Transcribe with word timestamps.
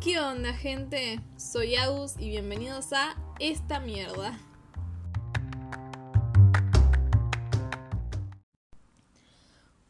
¿Qué 0.00 0.20
onda, 0.20 0.54
gente? 0.54 1.20
Soy 1.36 1.74
Agus 1.74 2.14
y 2.20 2.28
bienvenidos 2.28 2.92
a 2.92 3.16
Esta 3.40 3.80
Mierda. 3.80 4.38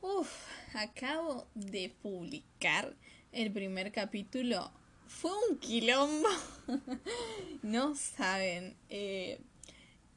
Uf, 0.00 0.30
acabo 0.74 1.46
de 1.54 1.94
publicar 2.00 2.96
el 3.32 3.52
primer 3.52 3.92
capítulo. 3.92 4.72
Fue 5.06 5.30
un 5.50 5.58
quilombo. 5.58 6.30
no 7.62 7.94
saben. 7.94 8.78
Eh, 8.88 9.42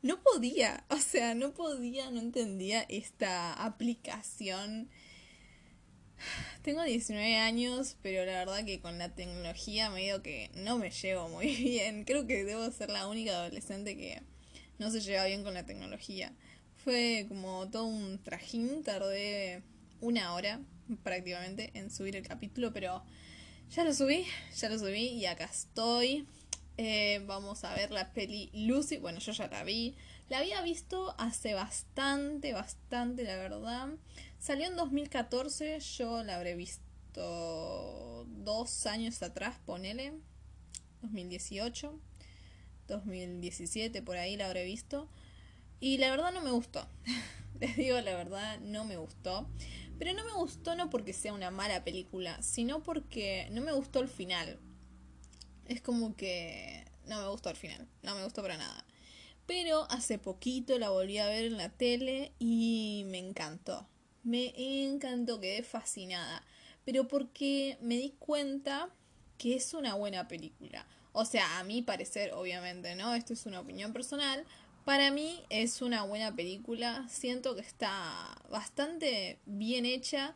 no 0.01 0.21
podía, 0.23 0.85
o 0.89 0.97
sea, 0.99 1.35
no 1.35 1.51
podía, 1.51 2.09
no 2.11 2.21
entendía 2.21 2.83
esta 2.83 3.51
aplicación 3.53 4.89
tengo 6.61 6.83
19 6.83 7.37
años, 7.37 7.97
pero 8.01 8.25
la 8.25 8.33
verdad 8.33 8.63
que 8.65 8.79
con 8.79 8.97
la 8.97 9.09
tecnología 9.09 9.89
medio 9.89 10.21
que 10.21 10.51
no 10.55 10.77
me 10.77 10.91
llevo 10.91 11.29
muy 11.29 11.55
bien. 11.55 12.03
Creo 12.03 12.27
que 12.27 12.43
debo 12.43 12.69
ser 12.71 12.89
la 12.89 13.07
única 13.07 13.31
adolescente 13.31 13.97
que 13.97 14.21
no 14.77 14.91
se 14.91 15.01
lleva 15.01 15.25
bien 15.25 15.43
con 15.43 15.53
la 15.53 15.65
tecnología. 15.65 16.33
Fue 16.83 17.25
como 17.27 17.69
todo 17.69 17.85
un 17.85 18.21
trajín, 18.23 18.83
tardé 18.83 19.63
una 19.99 20.33
hora 20.33 20.61
prácticamente 21.03 21.71
en 21.73 21.91
subir 21.91 22.15
el 22.15 22.27
capítulo, 22.27 22.73
pero 22.73 23.03
ya 23.69 23.83
lo 23.83 23.93
subí, 23.93 24.25
ya 24.55 24.69
lo 24.69 24.77
subí 24.77 25.07
y 25.07 25.25
acá 25.25 25.45
estoy. 25.45 26.25
Eh, 26.77 27.21
vamos 27.27 27.63
a 27.63 27.73
ver 27.75 27.91
la 27.91 28.11
peli 28.13 28.49
Lucy. 28.53 28.97
Bueno, 28.97 29.19
yo 29.19 29.31
ya 29.31 29.47
la 29.47 29.63
vi. 29.63 29.95
La 30.29 30.39
había 30.39 30.61
visto 30.61 31.13
hace 31.17 31.53
bastante, 31.53 32.53
bastante, 32.53 33.23
la 33.23 33.35
verdad. 33.35 33.89
Salió 34.41 34.65
en 34.65 34.75
2014, 34.75 35.79
yo 35.79 36.23
la 36.23 36.35
habré 36.35 36.55
visto 36.55 38.25
dos 38.27 38.87
años 38.87 39.21
atrás, 39.21 39.59
ponele. 39.67 40.13
2018, 41.03 41.93
2017, 42.87 44.01
por 44.01 44.17
ahí 44.17 44.37
la 44.37 44.47
habré 44.47 44.65
visto. 44.65 45.07
Y 45.79 45.99
la 45.99 46.09
verdad 46.09 46.33
no 46.33 46.41
me 46.41 46.49
gustó. 46.49 46.87
Les 47.59 47.75
digo 47.77 48.01
la 48.01 48.15
verdad, 48.15 48.59
no 48.61 48.83
me 48.83 48.97
gustó. 48.97 49.47
Pero 49.99 50.11
no 50.13 50.25
me 50.25 50.33
gustó 50.33 50.75
no 50.75 50.89
porque 50.89 51.13
sea 51.13 51.33
una 51.33 51.51
mala 51.51 51.83
película, 51.83 52.41
sino 52.41 52.81
porque 52.81 53.47
no 53.51 53.61
me 53.61 53.73
gustó 53.73 53.99
el 53.99 54.07
final. 54.07 54.59
Es 55.67 55.81
como 55.81 56.15
que 56.15 56.83
no 57.05 57.21
me 57.21 57.27
gustó 57.27 57.51
el 57.51 57.57
final, 57.57 57.87
no 58.01 58.15
me 58.15 58.23
gustó 58.23 58.41
para 58.41 58.57
nada. 58.57 58.87
Pero 59.45 59.85
hace 59.91 60.17
poquito 60.17 60.79
la 60.79 60.89
volví 60.89 61.19
a 61.19 61.27
ver 61.27 61.45
en 61.45 61.57
la 61.57 61.69
tele 61.69 62.31
y 62.39 63.03
me 63.05 63.19
encantó. 63.19 63.87
Me 64.23 64.53
encantó, 64.83 65.39
quedé 65.39 65.63
fascinada. 65.63 66.43
Pero 66.85 67.07
porque 67.07 67.77
me 67.81 67.97
di 67.97 68.11
cuenta 68.19 68.89
que 69.37 69.55
es 69.55 69.73
una 69.73 69.95
buena 69.95 70.27
película. 70.27 70.85
O 71.13 71.25
sea, 71.25 71.59
a 71.59 71.63
mi 71.63 71.81
parecer, 71.81 72.33
obviamente, 72.33 72.95
¿no? 72.95 73.13
Esto 73.15 73.33
es 73.33 73.45
una 73.45 73.59
opinión 73.59 73.91
personal. 73.93 74.45
Para 74.85 75.11
mí 75.11 75.43
es 75.49 75.81
una 75.81 76.03
buena 76.03 76.35
película. 76.35 77.05
Siento 77.09 77.55
que 77.55 77.61
está 77.61 78.37
bastante 78.49 79.39
bien 79.45 79.85
hecha. 79.85 80.35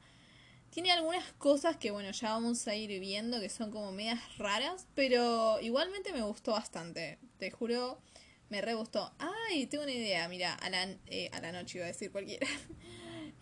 Tiene 0.72 0.92
algunas 0.92 1.32
cosas 1.34 1.78
que, 1.78 1.92
bueno, 1.92 2.12
ya 2.12 2.32
vamos 2.32 2.68
a 2.68 2.76
ir 2.76 3.00
viendo 3.00 3.40
que 3.40 3.50
son 3.50 3.72
como 3.72 3.92
medias 3.92 4.20
raras. 4.38 4.88
Pero 4.96 5.60
igualmente 5.62 6.12
me 6.12 6.22
gustó 6.22 6.52
bastante. 6.52 7.20
Te 7.38 7.52
juro, 7.52 8.02
me 8.50 8.62
re 8.62 8.74
gustó. 8.74 9.14
Ay, 9.18 9.68
tengo 9.68 9.84
una 9.84 9.94
idea. 9.94 10.28
Mira, 10.28 10.54
a 10.56 10.70
la, 10.70 10.84
eh, 11.08 11.30
a 11.32 11.40
la 11.40 11.52
noche 11.52 11.78
iba 11.78 11.86
a 11.86 11.90
decir 11.90 12.12
cualquiera. 12.12 12.48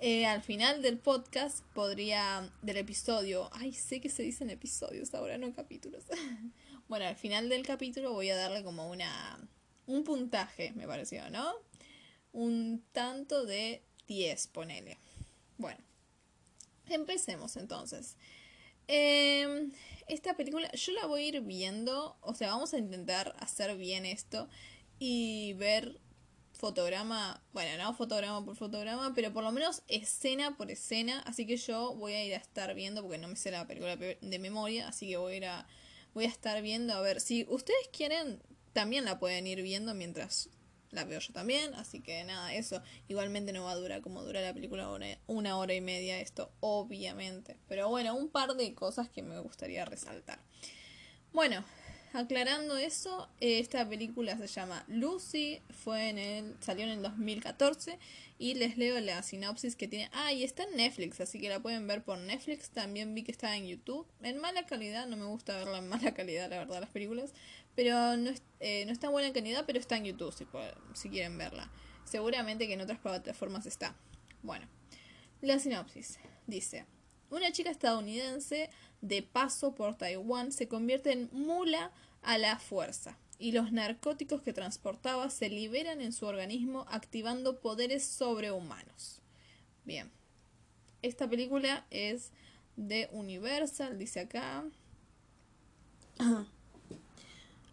Eh, 0.06 0.26
al 0.26 0.42
final 0.42 0.82
del 0.82 0.98
podcast 0.98 1.64
podría, 1.74 2.52
del 2.62 2.76
episodio, 2.76 3.50
ay, 3.54 3.72
sé 3.72 4.02
que 4.02 4.10
se 4.10 4.22
dicen 4.22 4.50
episodios 4.50 5.14
ahora, 5.14 5.38
no 5.38 5.54
capítulos. 5.54 6.04
bueno, 6.90 7.06
al 7.06 7.16
final 7.16 7.48
del 7.48 7.66
capítulo 7.66 8.12
voy 8.12 8.30
a 8.30 8.36
darle 8.36 8.66
como 8.66 8.90
una, 8.90 9.40
un 9.88 10.04
puntaje, 10.04 10.74
me 10.76 10.88
pareció, 10.88 11.30
¿no? 11.30 11.54
Un 12.34 12.84
tanto 12.92 13.46
de 13.46 13.82
10, 14.08 14.48
ponele. 14.48 14.98
Bueno, 15.58 15.80
empecemos 16.90 17.56
entonces. 17.56 18.18
Em, 18.88 19.72
esta 20.10 20.36
película 20.36 20.70
yo 20.74 20.92
la 20.92 21.06
voy 21.06 21.22
a 21.22 21.28
ir 21.28 21.42
viendo, 21.44 22.18
o 22.20 22.36
sea, 22.36 22.50
vamos 22.50 22.74
a 22.74 22.78
intentar 22.78 23.38
hacer 23.40 23.78
bien 23.78 24.06
esto 24.06 24.50
y 25.00 25.54
ver 25.54 25.98
fotograma, 26.64 27.44
bueno, 27.52 27.84
no 27.84 27.94
fotograma 27.94 28.46
por 28.46 28.56
fotograma, 28.56 29.12
pero 29.14 29.34
por 29.34 29.44
lo 29.44 29.52
menos 29.52 29.84
escena 29.90 30.56
por 30.56 30.72
escena, 30.72 31.20
así 31.26 31.46
que 31.46 31.58
yo 31.58 31.94
voy 31.94 32.14
a 32.14 32.24
ir 32.24 32.34
a 32.36 32.38
estar 32.38 32.74
viendo, 32.74 33.02
porque 33.02 33.18
no 33.18 33.28
me 33.28 33.36
sé 33.36 33.52
la 33.52 33.68
película 33.68 33.98
de 33.98 34.40
memoria, 34.40 34.88
así 34.88 35.10
que 35.10 35.18
voy 35.18 35.34
a 35.34 35.36
ir 35.36 35.46
a, 35.46 35.68
voy 36.14 36.24
a 36.24 36.30
estar 36.30 36.62
viendo, 36.62 36.94
a 36.94 37.02
ver, 37.02 37.20
si 37.20 37.46
ustedes 37.50 37.90
quieren, 37.92 38.42
también 38.72 39.04
la 39.04 39.20
pueden 39.20 39.46
ir 39.46 39.62
viendo 39.62 39.94
mientras 39.94 40.50
la 40.92 41.04
veo 41.04 41.20
yo 41.20 41.34
también, 41.34 41.74
así 41.74 42.00
que 42.00 42.24
nada, 42.24 42.54
eso 42.54 42.82
igualmente 43.10 43.52
no 43.52 43.66
va 43.66 43.72
a 43.72 43.76
durar 43.76 44.00
como 44.00 44.24
dura 44.24 44.40
la 44.40 44.54
película 44.54 44.90
una, 44.90 45.08
una 45.28 45.58
hora 45.58 45.74
y 45.74 45.82
media 45.82 46.22
esto, 46.22 46.50
obviamente, 46.62 47.58
pero 47.68 47.90
bueno, 47.90 48.16
un 48.16 48.30
par 48.30 48.56
de 48.56 48.74
cosas 48.74 49.10
que 49.10 49.22
me 49.22 49.38
gustaría 49.42 49.84
resaltar. 49.84 50.40
Bueno, 51.34 51.66
aclarando 52.14 52.78
eso, 52.78 53.30
esta 53.40 53.88
película 53.88 54.38
se 54.38 54.48
llama 54.48 54.86
Lucy, 54.88 55.62
fue 55.84 56.10
en 56.10 56.18
el, 56.18 56.56
salió 56.62 56.86
en 56.86 56.92
el 56.92 57.02
2014 57.02 58.00
y 58.38 58.56
les 58.56 58.78
leo 58.78 59.00
la 59.00 59.22
sinopsis 59.24 59.76
que 59.76 59.88
tiene. 59.88 60.10
Ah, 60.14 60.32
y 60.32 60.44
está 60.44 60.64
en 60.64 60.76
Netflix, 60.76 61.20
así 61.22 61.40
que 61.40 61.50
la 61.50 61.62
pueden 61.62 61.88
ver 61.88 62.04
por 62.04 62.18
Netflix. 62.18 62.70
También 62.70 63.14
vi 63.16 63.24
que 63.24 63.32
está 63.32 63.56
en 63.56 63.68
YouTube. 63.68 64.06
En 64.22 64.40
mala 64.40 64.66
calidad, 64.66 65.08
no 65.08 65.18
me 65.18 65.26
gusta 65.26 65.58
verla 65.58 65.80
en 65.80 65.88
mala 65.90 66.14
calidad, 66.14 66.50
la 66.50 66.60
verdad, 66.60 66.82
las 66.82 66.90
películas. 66.90 67.34
Pero 67.76 68.18
no, 68.18 68.32
eh, 68.60 68.86
no 68.86 68.92
está 68.92 69.08
en 69.08 69.14
buena 69.14 69.34
calidad, 69.34 69.66
pero 69.66 69.80
está 69.80 69.98
en 69.98 70.06
YouTube 70.06 70.34
si 70.94 71.10
quieren 71.10 71.38
verla. 71.38 71.72
Seguramente 72.06 72.68
que 72.68 72.74
en 72.74 72.82
otras 72.82 73.00
plataformas 73.00 73.66
está. 73.66 73.96
Bueno, 74.42 74.68
la 75.42 75.58
sinopsis 75.60 76.20
dice. 76.48 76.86
Una 77.34 77.52
chica 77.52 77.72
estadounidense 77.72 78.70
de 79.02 79.24
paso 79.24 79.74
por 79.74 79.96
Taiwán 79.96 80.52
se 80.52 80.68
convierte 80.68 81.12
en 81.12 81.30
mula 81.32 81.92
a 82.22 82.38
la 82.38 82.60
fuerza 82.60 83.18
y 83.40 83.54
los 83.54 83.72
narcóticos 83.72 84.44
que 84.44 84.54
transportaba 84.54 85.32
se 85.32 85.50
liberan 85.50 86.00
en 86.00 86.14
su 86.14 86.28
organismo 86.28 86.86
activando 86.92 87.60
poderes 87.60 88.06
sobrehumanos. 88.06 89.24
Bien, 89.84 90.12
esta 91.02 91.28
película 91.28 91.88
es 91.90 92.34
de 92.76 93.10
Universal, 93.12 93.98
dice 93.98 94.20
acá. 94.20 94.64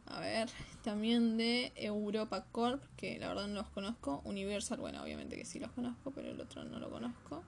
A 0.07 0.21
ver, 0.21 0.49
también 0.83 1.37
de 1.37 1.75
Europa 1.77 2.47
Corp, 2.51 2.83
que 2.97 3.19
la 3.19 3.29
verdad 3.29 3.47
no 3.47 3.57
los 3.57 3.69
conozco. 3.69 4.23
Universal, 4.25 4.81
bueno, 4.81 5.03
obviamente 5.03 5.37
que 5.37 5.45
sí 5.45 5.61
los 5.61 5.71
conozco, 5.73 6.13
pero 6.13 6.31
el 6.31 6.41
otro 6.41 6.65
no 6.65 6.79
lo 6.79 6.89
conozco. 6.89 7.45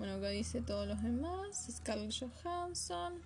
Bueno, 0.00 0.14
acá 0.14 0.30
dice 0.30 0.62
todos 0.62 0.88
los 0.88 1.02
demás. 1.02 1.68
Scarlett 1.70 2.14
Johansson. 2.18 3.20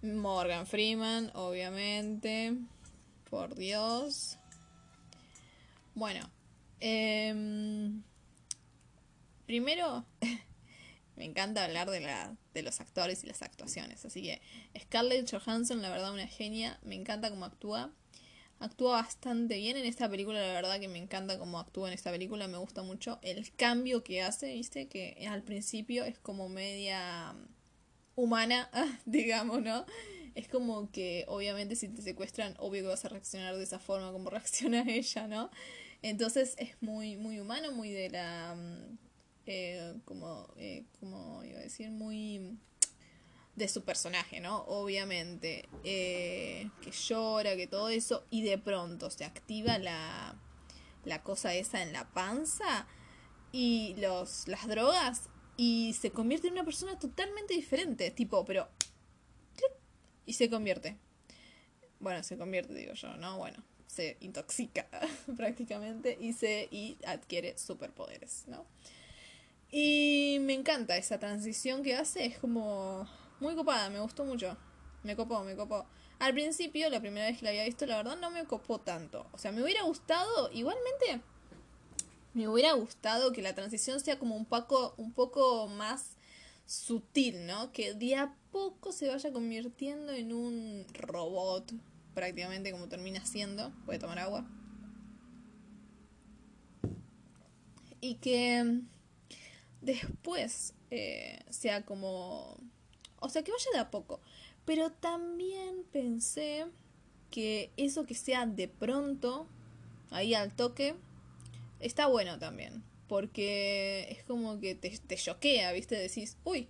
Morgan 0.00 0.66
Freeman, 0.66 1.30
obviamente. 1.34 2.56
Por 3.28 3.54
Dios. 3.54 4.38
Bueno. 5.94 6.30
Em, 6.80 8.02
primero, 9.44 10.06
me 11.16 11.26
encanta 11.26 11.66
hablar 11.66 11.90
de, 11.90 12.00
la, 12.00 12.34
de 12.54 12.62
los 12.62 12.80
actores 12.80 13.24
y 13.24 13.26
las 13.26 13.42
actuaciones. 13.42 14.06
Así 14.06 14.22
que 14.22 14.40
Scarlett 14.80 15.30
Johansson, 15.30 15.82
la 15.82 15.90
verdad, 15.90 16.14
una 16.14 16.28
genia. 16.28 16.78
Me 16.82 16.94
encanta 16.94 17.28
cómo 17.28 17.44
actúa 17.44 17.92
actúa 18.58 18.92
bastante 18.92 19.56
bien 19.56 19.76
en 19.76 19.84
esta 19.84 20.08
película, 20.08 20.40
la 20.40 20.52
verdad 20.52 20.80
que 20.80 20.88
me 20.88 20.98
encanta 20.98 21.38
cómo 21.38 21.58
actúa 21.58 21.88
en 21.88 21.94
esta 21.94 22.10
película, 22.10 22.48
me 22.48 22.58
gusta 22.58 22.82
mucho 22.82 23.18
el 23.22 23.52
cambio 23.54 24.02
que 24.04 24.22
hace, 24.22 24.52
viste, 24.52 24.88
que 24.88 25.26
al 25.28 25.42
principio 25.42 26.04
es 26.04 26.18
como 26.18 26.48
media 26.48 27.34
humana, 28.16 28.70
digamos, 29.04 29.62
¿no? 29.62 29.86
Es 30.34 30.48
como 30.48 30.90
que 30.90 31.24
obviamente 31.28 31.76
si 31.76 31.88
te 31.88 32.02
secuestran, 32.02 32.54
obvio 32.58 32.82
que 32.82 32.88
vas 32.88 33.04
a 33.04 33.08
reaccionar 33.08 33.56
de 33.56 33.62
esa 33.62 33.78
forma 33.78 34.12
como 34.12 34.30
reacciona 34.30 34.84
ella, 34.86 35.28
¿no? 35.28 35.50
Entonces 36.02 36.54
es 36.58 36.76
muy, 36.80 37.16
muy 37.16 37.40
humano, 37.40 37.72
muy 37.72 37.90
de 37.90 38.10
la... 38.10 38.54
Mm, 38.54 38.98
eh, 39.46 39.94
como, 40.06 40.48
eh, 40.56 40.86
como 41.00 41.44
iba 41.44 41.58
a 41.58 41.62
decir, 41.62 41.90
muy 41.90 42.58
de 43.56 43.68
su 43.68 43.84
personaje, 43.84 44.40
¿no? 44.40 44.64
Obviamente, 44.64 45.68
eh, 45.84 46.70
que 46.82 46.90
llora, 46.90 47.56
que 47.56 47.66
todo 47.66 47.88
eso, 47.88 48.24
y 48.30 48.42
de 48.42 48.58
pronto 48.58 49.10
se 49.10 49.24
activa 49.24 49.78
la, 49.78 50.36
la 51.04 51.22
cosa 51.22 51.54
esa 51.54 51.82
en 51.82 51.92
la 51.92 52.08
panza 52.12 52.86
y 53.52 53.94
los, 53.98 54.48
las 54.48 54.66
drogas 54.66 55.28
y 55.56 55.94
se 56.00 56.10
convierte 56.10 56.48
en 56.48 56.54
una 56.54 56.64
persona 56.64 56.98
totalmente 56.98 57.54
diferente, 57.54 58.10
tipo, 58.10 58.44
pero... 58.44 58.68
Y 60.26 60.32
se 60.32 60.48
convierte. 60.48 60.96
Bueno, 62.00 62.22
se 62.22 62.38
convierte, 62.38 62.74
digo 62.74 62.94
yo, 62.94 63.14
¿no? 63.18 63.36
Bueno, 63.36 63.62
se 63.86 64.16
intoxica 64.20 64.88
prácticamente 65.36 66.16
y 66.18 66.32
se 66.32 66.66
y 66.70 66.96
adquiere 67.06 67.56
superpoderes, 67.58 68.44
¿no? 68.48 68.66
Y 69.70 70.38
me 70.40 70.54
encanta 70.54 70.96
esa 70.96 71.18
transición 71.18 71.82
que 71.82 71.94
hace, 71.94 72.24
es 72.24 72.38
como 72.38 73.06
muy 73.44 73.54
copada, 73.54 73.90
me 73.90 74.00
gustó 74.00 74.24
mucho. 74.24 74.56
me 75.02 75.14
copó, 75.14 75.44
me 75.44 75.54
copó. 75.54 75.86
Al 76.18 76.32
principio, 76.32 76.88
la 76.88 77.00
primera 77.00 77.26
vez 77.26 77.38
que 77.38 77.44
la 77.44 77.50
había 77.50 77.64
visto, 77.64 77.86
la 77.86 77.98
verdad 77.98 78.16
no 78.16 78.30
me 78.30 78.44
copó 78.46 78.80
tanto. 78.80 79.26
O 79.32 79.38
sea, 79.38 79.52
me 79.52 79.62
hubiera 79.62 79.82
gustado, 79.82 80.50
igualmente, 80.52 81.20
me 82.32 82.48
hubiera 82.48 82.72
gustado 82.72 83.32
que 83.32 83.42
la 83.42 83.54
transición 83.54 84.00
sea 84.00 84.18
como 84.18 84.34
un 84.34 84.46
poco, 84.46 84.94
un 84.96 85.12
poco 85.12 85.68
más 85.68 86.16
sutil, 86.66 87.46
¿no? 87.46 87.70
Que 87.72 87.92
de 87.94 88.16
a 88.16 88.34
poco 88.50 88.92
se 88.92 89.08
vaya 89.08 89.32
convirtiendo 89.32 90.12
en 90.12 90.32
un 90.32 90.86
robot, 90.94 91.72
prácticamente 92.14 92.72
como 92.72 92.88
termina 92.88 93.24
siendo. 93.26 93.70
Voy 93.84 93.96
a 93.96 93.98
tomar 93.98 94.18
agua. 94.18 94.46
Y 98.00 98.14
que 98.16 98.80
después 99.82 100.74
eh, 100.90 101.44
sea 101.50 101.84
como... 101.84 102.58
O 103.24 103.30
sea, 103.30 103.42
que 103.42 103.52
vaya 103.52 103.70
de 103.72 103.78
a 103.78 103.90
poco. 103.90 104.20
Pero 104.66 104.92
también 104.92 105.84
pensé 105.90 106.66
que 107.30 107.72
eso 107.78 108.04
que 108.04 108.14
sea 108.14 108.44
de 108.44 108.68
pronto, 108.68 109.48
ahí 110.10 110.34
al 110.34 110.54
toque, 110.54 110.94
está 111.80 112.06
bueno 112.06 112.38
también. 112.38 112.84
Porque 113.08 114.08
es 114.10 114.24
como 114.24 114.60
que 114.60 114.74
te, 114.74 115.16
choquea, 115.16 115.72
¿viste? 115.72 115.96
Decís, 115.96 116.36
uy, 116.44 116.68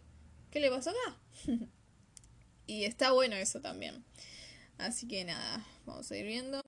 ¿qué 0.53 0.61
le 0.61 0.71
pasó 0.71 0.91
acá? 0.91 1.19
y 2.69 2.85
está 2.85 3.11
bueno 3.11 3.35
eso 3.35 3.61
también. 3.61 4.05
Así 4.79 5.09
que 5.09 5.25
nada, 5.25 5.67
vamos 5.87 6.09
a 6.13 6.17
ir 6.17 6.25
viendo. 6.25 6.61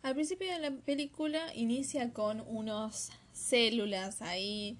Al 0.00 0.14
principio 0.14 0.50
de 0.50 0.60
la 0.60 0.70
película 0.70 1.54
inicia 1.54 2.14
con 2.14 2.40
unos 2.40 3.10
células 3.34 4.22
ahí 4.22 4.78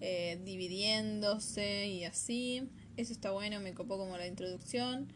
eh, 0.00 0.40
dividiéndose 0.44 1.86
y 1.86 2.04
así. 2.04 2.68
Eso 2.96 3.12
está 3.12 3.30
bueno, 3.30 3.58
me 3.60 3.72
copó 3.72 3.96
como 3.96 4.16
la 4.18 4.26
introducción. 4.26 5.12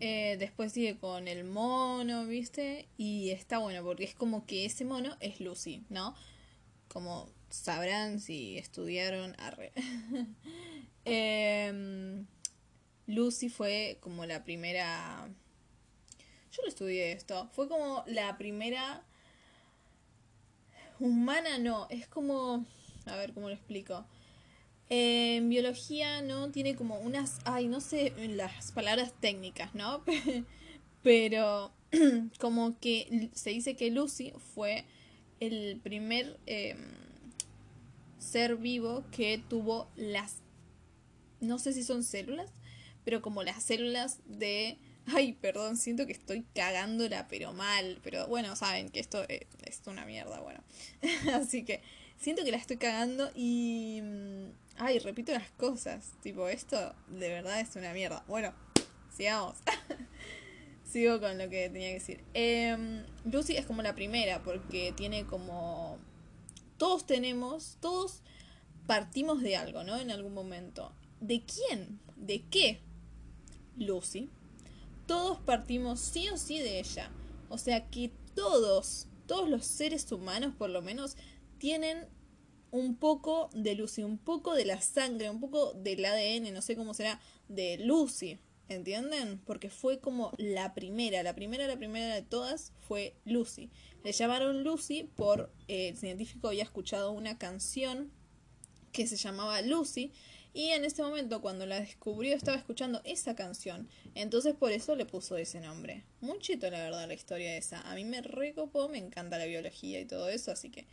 Eh, 0.00 0.36
después 0.38 0.72
sigue 0.72 0.98
con 0.98 1.26
el 1.26 1.44
mono, 1.44 2.26
¿viste? 2.26 2.88
Y 2.96 3.30
está 3.30 3.58
bueno 3.58 3.82
porque 3.82 4.04
es 4.04 4.14
como 4.14 4.46
que 4.46 4.64
ese 4.66 4.84
mono 4.84 5.16
es 5.20 5.40
Lucy, 5.40 5.84
¿no? 5.88 6.14
Como 6.88 7.30
sabrán 7.48 8.20
si 8.20 8.58
estudiaron 8.58 9.34
arre. 9.38 9.72
Em, 11.10 12.26
Lucy 13.06 13.48
fue 13.48 13.96
como 14.02 14.26
la 14.26 14.44
primera... 14.44 15.26
Yo 16.52 16.62
lo 16.62 16.68
estudié 16.68 17.12
esto. 17.12 17.48
Fue 17.54 17.66
como 17.66 18.04
la 18.06 18.36
primera... 18.36 19.02
Humana 21.00 21.56
no, 21.56 21.86
es 21.88 22.06
como... 22.06 22.66
A 23.06 23.16
ver 23.16 23.32
cómo 23.32 23.48
lo 23.48 23.54
explico 23.54 24.04
en 24.90 25.48
biología, 25.48 26.22
¿no? 26.22 26.50
Tiene 26.50 26.74
como 26.76 26.98
unas, 26.98 27.38
ay, 27.44 27.68
no 27.68 27.80
sé 27.80 28.12
las 28.36 28.72
palabras 28.72 29.12
técnicas, 29.20 29.74
¿no? 29.74 30.02
Pero 31.02 31.72
como 32.38 32.78
que 32.78 33.30
se 33.34 33.50
dice 33.50 33.76
que 33.76 33.90
Lucy 33.90 34.32
fue 34.54 34.84
el 35.40 35.80
primer 35.82 36.38
em, 36.46 36.78
ser 38.18 38.56
vivo 38.56 39.04
que 39.10 39.38
tuvo 39.48 39.88
las, 39.96 40.36
no 41.40 41.58
sé 41.58 41.72
si 41.72 41.82
son 41.84 42.02
células, 42.02 42.50
pero 43.04 43.22
como 43.22 43.42
las 43.42 43.62
células 43.62 44.18
de... 44.26 44.76
Ay, 45.06 45.32
perdón, 45.32 45.78
siento 45.78 46.04
que 46.04 46.12
estoy 46.12 46.44
cagándola, 46.54 47.28
pero 47.28 47.54
mal. 47.54 47.98
Pero 48.02 48.26
bueno, 48.26 48.54
saben 48.56 48.90
que 48.90 49.00
esto 49.00 49.24
eh, 49.30 49.46
es 49.64 49.80
una 49.86 50.04
mierda, 50.04 50.40
bueno. 50.40 50.62
Así 51.32 51.64
que 51.64 51.80
siento 52.18 52.44
que 52.44 52.50
la 52.50 52.58
estoy 52.58 52.76
cagando 52.76 53.30
y 53.34 54.00
mm, 54.02 54.50
Ay, 54.78 55.00
repito 55.00 55.32
las 55.32 55.50
cosas. 55.52 56.12
Tipo, 56.22 56.48
esto 56.48 56.94
de 57.08 57.28
verdad 57.28 57.60
es 57.60 57.74
una 57.74 57.92
mierda. 57.92 58.24
Bueno, 58.28 58.52
sigamos. 59.14 59.56
Sigo 60.84 61.20
con 61.20 61.36
lo 61.36 61.50
que 61.50 61.68
tenía 61.68 61.88
que 61.88 61.94
decir. 61.94 62.24
Eh, 62.32 63.04
Lucy 63.24 63.56
es 63.56 63.66
como 63.66 63.82
la 63.82 63.94
primera 63.94 64.42
porque 64.42 64.92
tiene 64.96 65.26
como... 65.26 65.98
Todos 66.76 67.06
tenemos, 67.06 67.76
todos 67.80 68.22
partimos 68.86 69.42
de 69.42 69.56
algo, 69.56 69.82
¿no? 69.82 69.96
En 69.98 70.12
algún 70.12 70.32
momento. 70.32 70.92
¿De 71.20 71.42
quién? 71.42 71.98
¿De 72.16 72.44
qué? 72.48 72.80
Lucy. 73.76 74.30
Todos 75.06 75.38
partimos 75.40 75.98
sí 75.98 76.28
o 76.28 76.36
sí 76.36 76.60
de 76.60 76.78
ella. 76.78 77.10
O 77.48 77.58
sea 77.58 77.90
que 77.90 78.12
todos, 78.36 79.08
todos 79.26 79.48
los 79.48 79.66
seres 79.66 80.10
humanos 80.12 80.54
por 80.56 80.70
lo 80.70 80.82
menos, 80.82 81.16
tienen 81.58 82.06
un 82.70 82.96
poco 82.96 83.50
de 83.54 83.74
Lucy, 83.74 84.02
un 84.02 84.18
poco 84.18 84.54
de 84.54 84.64
la 84.64 84.80
sangre, 84.80 85.30
un 85.30 85.40
poco 85.40 85.72
del 85.74 86.04
ADN, 86.04 86.52
no 86.52 86.62
sé 86.62 86.76
cómo 86.76 86.94
será, 86.94 87.20
de 87.48 87.78
Lucy, 87.78 88.38
¿entienden? 88.68 89.40
Porque 89.44 89.70
fue 89.70 90.00
como 90.00 90.32
la 90.36 90.74
primera, 90.74 91.22
la 91.22 91.34
primera, 91.34 91.66
la 91.66 91.78
primera 91.78 92.14
de 92.14 92.22
todas 92.22 92.72
fue 92.86 93.14
Lucy. 93.24 93.70
Le 94.04 94.12
llamaron 94.12 94.64
Lucy 94.64 95.04
por, 95.16 95.52
eh, 95.66 95.88
el 95.88 95.96
científico 95.96 96.48
había 96.48 96.62
escuchado 96.62 97.12
una 97.12 97.38
canción 97.38 98.10
que 98.92 99.06
se 99.06 99.16
llamaba 99.16 99.60
Lucy 99.62 100.12
y 100.52 100.70
en 100.70 100.84
ese 100.84 101.02
momento 101.02 101.40
cuando 101.40 101.66
la 101.66 101.80
descubrió 101.80 102.34
estaba 102.34 102.56
escuchando 102.56 103.00
esa 103.04 103.34
canción. 103.34 103.88
Entonces 104.14 104.54
por 104.54 104.72
eso 104.72 104.94
le 104.96 105.06
puso 105.06 105.36
ese 105.36 105.60
nombre. 105.60 106.04
Muy 106.20 106.38
chito 106.38 106.70
la 106.70 106.82
verdad 106.82 107.06
la 107.06 107.14
historia 107.14 107.56
esa. 107.56 107.80
A 107.82 107.94
mí 107.94 108.04
me 108.04 108.22
recopó, 108.22 108.88
me 108.88 108.98
encanta 108.98 109.38
la 109.38 109.46
biología 109.46 110.00
y 110.00 110.04
todo 110.04 110.28
eso, 110.28 110.50
así 110.50 110.70
que 110.70 110.86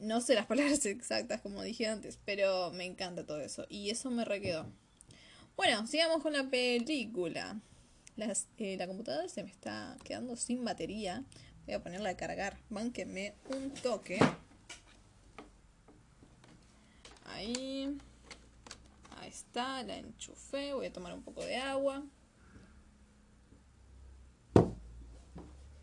no 0.00 0.20
sé 0.20 0.34
las 0.34 0.46
palabras 0.48 0.84
exactas 0.86 1.40
como 1.40 1.62
dije 1.62 1.86
antes, 1.86 2.18
pero 2.24 2.70
me 2.72 2.84
encanta 2.84 3.24
todo 3.24 3.40
eso. 3.40 3.66
Y 3.68 3.90
eso 3.90 4.10
me 4.10 4.24
requedó. 4.24 4.66
Bueno, 5.56 5.86
sigamos 5.86 6.22
con 6.22 6.32
la 6.32 6.48
película. 6.48 7.60
Eh, 8.58 8.76
la 8.76 8.86
computadora 8.86 9.28
se 9.28 9.42
me 9.42 9.50
está 9.50 9.96
quedando 10.04 10.36
sin 10.36 10.64
batería. 10.64 11.24
Voy 11.66 11.74
a 11.74 11.82
ponerla 11.82 12.10
a 12.10 12.16
cargar. 12.16 12.58
Bánquenme 12.68 13.34
un 13.54 13.70
toque. 13.74 14.18
Ahí. 17.26 17.98
Ahí 19.18 19.28
está, 19.28 19.82
la 19.82 19.96
enchufé. 19.96 20.72
Voy 20.74 20.86
a 20.86 20.92
tomar 20.92 21.14
un 21.14 21.22
poco 21.22 21.44
de 21.44 21.56
agua. 21.56 22.04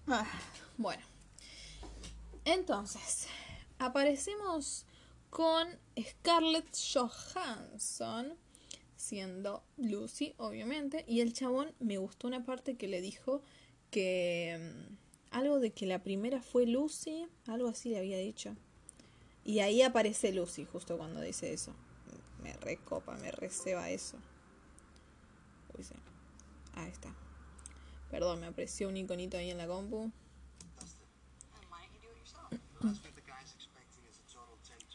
Ah, 0.07 0.25
bueno. 0.77 1.03
Entonces, 2.45 3.27
aparecemos 3.79 4.85
con 5.29 5.67
Scarlett 5.99 6.75
Johansson 6.93 8.33
siendo 8.95 9.63
Lucy, 9.77 10.33
obviamente, 10.37 11.05
y 11.07 11.21
el 11.21 11.33
chabón 11.33 11.73
me 11.79 11.97
gustó 11.97 12.27
una 12.27 12.43
parte 12.43 12.75
que 12.75 12.87
le 12.87 12.99
dijo 13.01 13.41
que 13.91 14.57
mm, 14.59 15.35
algo 15.35 15.59
de 15.59 15.71
que 15.71 15.85
la 15.85 16.03
primera 16.03 16.41
fue 16.41 16.65
Lucy, 16.65 17.27
algo 17.45 17.69
así 17.69 17.89
le 17.89 17.99
había 17.99 18.17
dicho. 18.17 18.55
Y 19.45 19.59
ahí 19.59 19.81
aparece 19.81 20.33
Lucy 20.33 20.65
justo 20.65 20.97
cuando 20.97 21.21
dice 21.21 21.53
eso. 21.53 21.73
Me 22.41 22.53
recopa, 22.53 23.15
me 23.17 23.31
receba 23.31 23.89
eso. 23.89 24.17
Uy, 25.77 25.83
sí. 25.83 25.95
Ahí 26.73 26.89
está. 26.89 27.13
Perdón, 28.11 28.41
me 28.41 28.47
apareció 28.47 28.89
un 28.89 28.97
iconito 28.97 29.37
ahí 29.37 29.51
en 29.51 29.57
la 29.57 29.67
compu. 29.67 30.11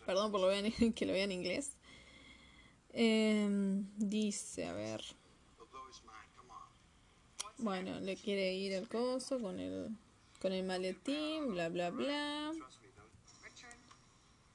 Perdón 0.07 0.33
por 0.33 0.41
lo 0.41 0.49
que 0.95 1.07
lo 1.07 1.13
vean 1.13 1.31
en 1.31 1.39
inglés. 1.39 1.77
Em, 2.93 3.87
dice, 3.97 4.67
a 4.67 4.73
ver. 4.73 5.03
Bueno, 7.59 8.01
le 8.01 8.17
quiere 8.17 8.55
ir 8.55 8.73
el 8.73 8.89
coso 8.89 9.39
con 9.41 9.61
el, 9.61 9.97
con 10.41 10.53
el 10.53 10.65
maletín, 10.65 11.53
bla, 11.53 11.69
bla, 11.69 11.91
bla. 11.91 12.53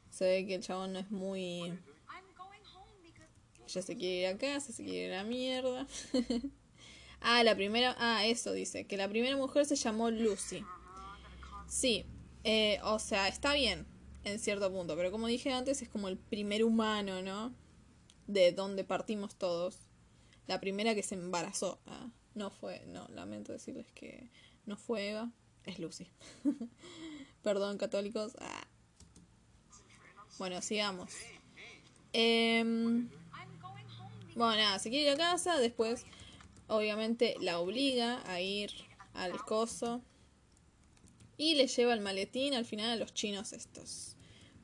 Se 0.10 0.26
ve 0.26 0.46
que 0.46 0.56
el 0.56 0.62
chabón 0.62 0.94
no 0.94 1.00
es 1.00 1.10
muy... 1.10 1.80
Ya 3.68 3.82
se 3.82 3.98
quiere 3.98 4.22
ir 4.22 4.28
a 4.28 4.38
casa, 4.38 4.72
se 4.72 4.84
quiere 4.84 5.08
ir 5.08 5.14
a 5.14 5.18
la 5.18 5.24
mierda. 5.24 5.88
ah, 7.22 7.44
la 7.44 7.56
primera... 7.56 7.96
Ah, 7.98 8.26
eso 8.26 8.52
dice, 8.52 8.88
que 8.88 8.98
la 8.98 9.08
primera 9.08 9.38
mujer 9.38 9.66
se 9.66 9.76
llamó 9.76 10.10
Lucy. 10.10 10.64
Sí, 11.68 12.06
eh, 12.44 12.80
o 12.84 13.00
sea, 13.00 13.28
está 13.28 13.54
bien 13.54 13.86
en 14.32 14.40
cierto 14.40 14.72
punto, 14.72 14.96
pero 14.96 15.12
como 15.12 15.28
dije 15.28 15.52
antes, 15.52 15.82
es 15.82 15.90
como 15.90 16.08
el 16.08 16.18
primer 16.18 16.64
humano, 16.64 17.22
¿no? 17.22 17.54
De 18.28 18.52
donde 18.52 18.84
partimos 18.84 19.36
todos. 19.36 19.78
La 20.48 20.60
primera 20.60 20.96
que 20.96 21.04
se 21.04 21.16
embarazó. 21.16 21.80
Ah, 21.86 22.10
no 22.36 22.50
fue, 22.50 22.84
no, 22.88 23.08
lamento 23.10 23.52
decirles 23.52 23.92
que 23.94 24.30
no 24.66 24.78
fue 24.78 25.10
Eva, 25.10 25.32
es 25.66 25.80
Lucy. 25.80 26.08
Perdón, 27.44 27.78
católicos. 27.78 28.36
Ah. 28.40 28.68
Bueno, 30.38 30.62
sigamos. 30.62 31.12
Em, 32.14 33.10
bueno, 34.36 34.56
nada, 34.56 34.80
se 34.80 34.90
quiere 34.90 35.06
ir 35.06 35.12
a 35.12 35.18
casa, 35.18 35.58
después 35.58 36.06
obviamente 36.68 37.36
la 37.40 37.60
obliga 37.60 38.22
a 38.30 38.42
ir 38.42 38.72
al 39.14 39.38
coso 39.46 40.02
y 41.38 41.56
le 41.56 41.68
lleva 41.68 41.94
el 41.94 42.02
maletín 42.02 42.54
al 42.54 42.66
final 42.66 42.90
a 42.90 42.96
los 42.96 43.14
chinos 43.14 43.54
estos. 43.54 44.17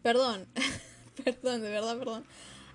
Perdón, 0.03 0.47
perdón, 1.23 1.61
de 1.61 1.69
verdad, 1.69 1.97
perdón. 1.97 2.25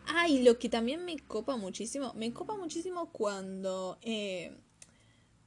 Ay, 0.06 0.42
lo 0.42 0.58
que 0.58 0.70
también 0.70 1.04
me 1.04 1.18
copa 1.18 1.56
muchísimo, 1.56 2.14
me 2.14 2.32
copa 2.32 2.56
muchísimo 2.56 3.12
cuando 3.12 3.98
eh, 4.00 4.56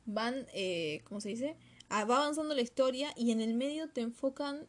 van, 0.05 0.45
eh, 0.53 1.01
¿cómo 1.05 1.19
se 1.19 1.29
dice? 1.29 1.57
Ah, 1.89 2.05
va 2.05 2.17
avanzando 2.17 2.53
la 2.53 2.61
historia 2.61 3.11
y 3.17 3.31
en 3.31 3.41
el 3.41 3.55
medio 3.55 3.89
te 3.89 4.01
enfocan, 4.01 4.67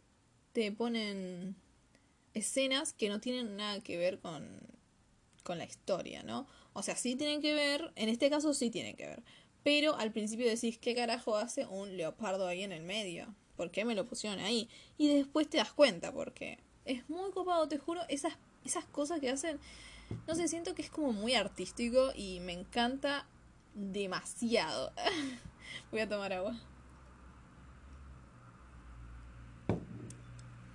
te 0.54 0.72
ponen 0.72 1.54
escenas 2.32 2.94
que 2.94 3.10
no 3.10 3.20
tienen 3.20 3.56
nada 3.56 3.80
que 3.80 3.98
ver 3.98 4.18
con, 4.18 4.48
con 5.42 5.58
la 5.58 5.64
historia, 5.64 6.22
¿no? 6.22 6.46
O 6.72 6.82
sea, 6.82 6.96
sí 6.96 7.14
tienen 7.14 7.42
que 7.42 7.52
ver, 7.52 7.92
en 7.96 8.08
este 8.08 8.30
caso 8.30 8.54
sí 8.54 8.70
tienen 8.70 8.96
que 8.96 9.06
ver, 9.06 9.22
pero 9.62 9.96
al 9.96 10.12
principio 10.12 10.48
decís, 10.48 10.78
¿qué 10.78 10.94
carajo 10.94 11.36
hace 11.36 11.66
un 11.66 11.98
leopardo 11.98 12.46
ahí 12.46 12.62
en 12.62 12.72
el 12.72 12.82
medio? 12.82 13.34
¿Por 13.56 13.70
qué 13.70 13.84
me 13.84 13.94
lo 13.94 14.06
pusieron 14.06 14.40
ahí? 14.40 14.70
Y 14.96 15.08
después 15.08 15.50
te 15.50 15.58
das 15.58 15.74
cuenta, 15.74 16.10
porque 16.12 16.58
es 16.84 17.08
muy 17.08 17.30
copado, 17.30 17.68
te 17.68 17.78
juro, 17.78 18.02
esas, 18.08 18.34
esas 18.64 18.84
cosas 18.86 19.20
que 19.20 19.30
hacen, 19.30 19.58
no 20.26 20.34
sé, 20.34 20.48
siento 20.48 20.74
que 20.74 20.82
es 20.82 20.90
como 20.90 21.12
muy 21.12 21.34
artístico 21.34 22.12
y 22.14 22.40
me 22.40 22.52
encanta 22.52 23.26
demasiado. 23.74 24.92
Voy 25.90 26.00
a 26.00 26.08
tomar 26.08 26.32
agua. 26.32 26.60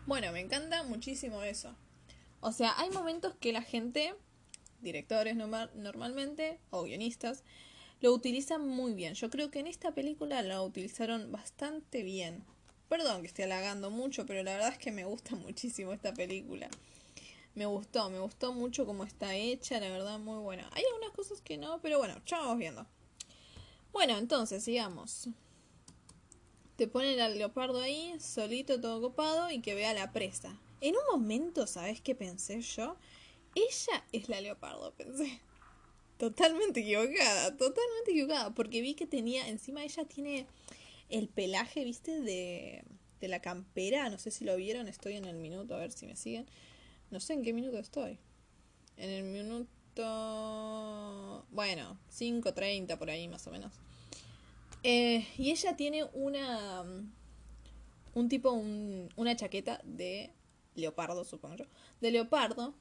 Bueno, 0.05 0.31
me 0.31 0.39
encanta 0.39 0.83
muchísimo 0.83 1.43
eso. 1.43 1.75
O 2.39 2.51
sea, 2.51 2.79
hay 2.79 2.89
momentos 2.91 3.35
que 3.35 3.51
la 3.51 3.61
gente, 3.61 4.15
directores 4.81 5.35
normalmente, 5.35 6.59
o 6.69 6.83
guionistas, 6.83 7.43
lo 7.99 8.13
utilizan 8.13 8.65
muy 8.65 8.93
bien. 8.93 9.15
Yo 9.15 9.29
creo 9.29 9.51
que 9.51 9.59
en 9.59 9.67
esta 9.67 9.91
película 9.93 10.41
lo 10.43 10.63
utilizaron 10.63 11.31
bastante 11.31 12.03
bien. 12.03 12.45
Perdón 12.89 13.21
que 13.21 13.27
esté 13.27 13.43
halagando 13.43 13.91
mucho, 13.91 14.25
pero 14.25 14.43
la 14.43 14.53
verdad 14.53 14.71
es 14.71 14.77
que 14.77 14.91
me 14.91 15.05
gusta 15.05 15.35
muchísimo 15.35 15.93
esta 15.93 16.13
película. 16.13 16.69
Me 17.55 17.65
gustó, 17.65 18.09
me 18.09 18.19
gustó 18.19 18.53
mucho 18.53 18.85
cómo 18.85 19.03
está 19.03 19.35
hecha, 19.35 19.79
la 19.79 19.89
verdad, 19.89 20.19
muy 20.19 20.37
buena. 20.39 20.69
Hay 20.73 20.83
algunas 20.85 21.11
cosas 21.15 21.41
que 21.41 21.57
no, 21.57 21.81
pero 21.81 21.97
bueno, 21.97 22.15
ya 22.25 22.37
vamos 22.37 22.59
viendo. 22.59 22.85
Bueno, 23.91 24.15
entonces, 24.17 24.63
sigamos. 24.63 25.27
Te 26.75 26.87
ponen 26.87 27.19
al 27.19 27.39
leopardo 27.39 27.81
ahí, 27.81 28.13
solito, 28.19 28.79
todo 28.79 29.01
copado, 29.01 29.49
y 29.49 29.59
que 29.59 29.73
vea 29.73 29.95
la 29.95 30.11
presa. 30.11 30.55
En 30.81 30.95
un 30.95 31.01
momento, 31.11 31.65
¿sabes 31.65 31.99
qué 31.99 32.13
pensé 32.13 32.61
yo? 32.61 32.95
Ella 33.55 34.05
es 34.11 34.29
la 34.29 34.39
leopardo, 34.39 34.93
pensé. 34.93 35.41
Totalmente 36.19 36.81
equivocada, 36.81 37.57
totalmente 37.57 38.11
equivocada, 38.11 38.53
porque 38.53 38.81
vi 38.81 38.93
que 38.93 39.07
tenía, 39.07 39.47
encima 39.47 39.83
ella 39.83 40.05
tiene 40.05 40.45
el 41.09 41.27
pelaje, 41.29 41.83
viste, 41.83 42.21
de, 42.21 42.83
de 43.19 43.27
la 43.27 43.41
campera, 43.41 44.09
no 44.09 44.17
sé 44.19 44.31
si 44.31 44.45
lo 44.45 44.55
vieron, 44.55 44.87
estoy 44.87 45.15
en 45.15 45.25
el 45.25 45.37
minuto, 45.37 45.75
a 45.75 45.79
ver 45.79 45.91
si 45.91 46.05
me 46.05 46.15
siguen. 46.15 46.45
No 47.09 47.19
sé 47.19 47.33
en 47.33 47.43
qué 47.43 47.53
minuto 47.53 47.77
estoy. 47.77 48.19
En 48.97 49.09
el 49.09 49.23
minuto... 49.23 49.75
Bueno, 51.49 51.97
5.30 52.11 52.97
por 52.97 53.09
ahí 53.09 53.27
más 53.27 53.47
o 53.47 53.51
menos. 53.51 53.73
Eh, 54.83 55.25
y 55.37 55.51
ella 55.51 55.75
tiene 55.75 56.03
una... 56.13 56.83
Un 58.13 58.29
tipo, 58.29 58.51
un, 58.51 59.09
una 59.15 59.35
chaqueta 59.35 59.79
de 59.83 60.31
leopardo, 60.75 61.23
supongo 61.23 61.55
yo. 61.55 61.65
De 62.01 62.11
leopardo. 62.11 62.73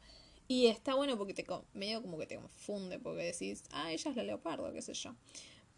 Y 0.48 0.66
está 0.66 0.94
bueno 0.94 1.18
porque 1.18 1.34
te 1.34 1.44
medio 1.74 2.02
como 2.02 2.18
que 2.18 2.26
te 2.26 2.36
confunde, 2.36 2.98
porque 2.98 3.24
decís, 3.24 3.64
ah, 3.72 3.92
ella 3.92 4.10
es 4.10 4.16
la 4.16 4.22
leopardo, 4.22 4.72
qué 4.72 4.80
sé 4.80 4.94
yo. 4.94 5.14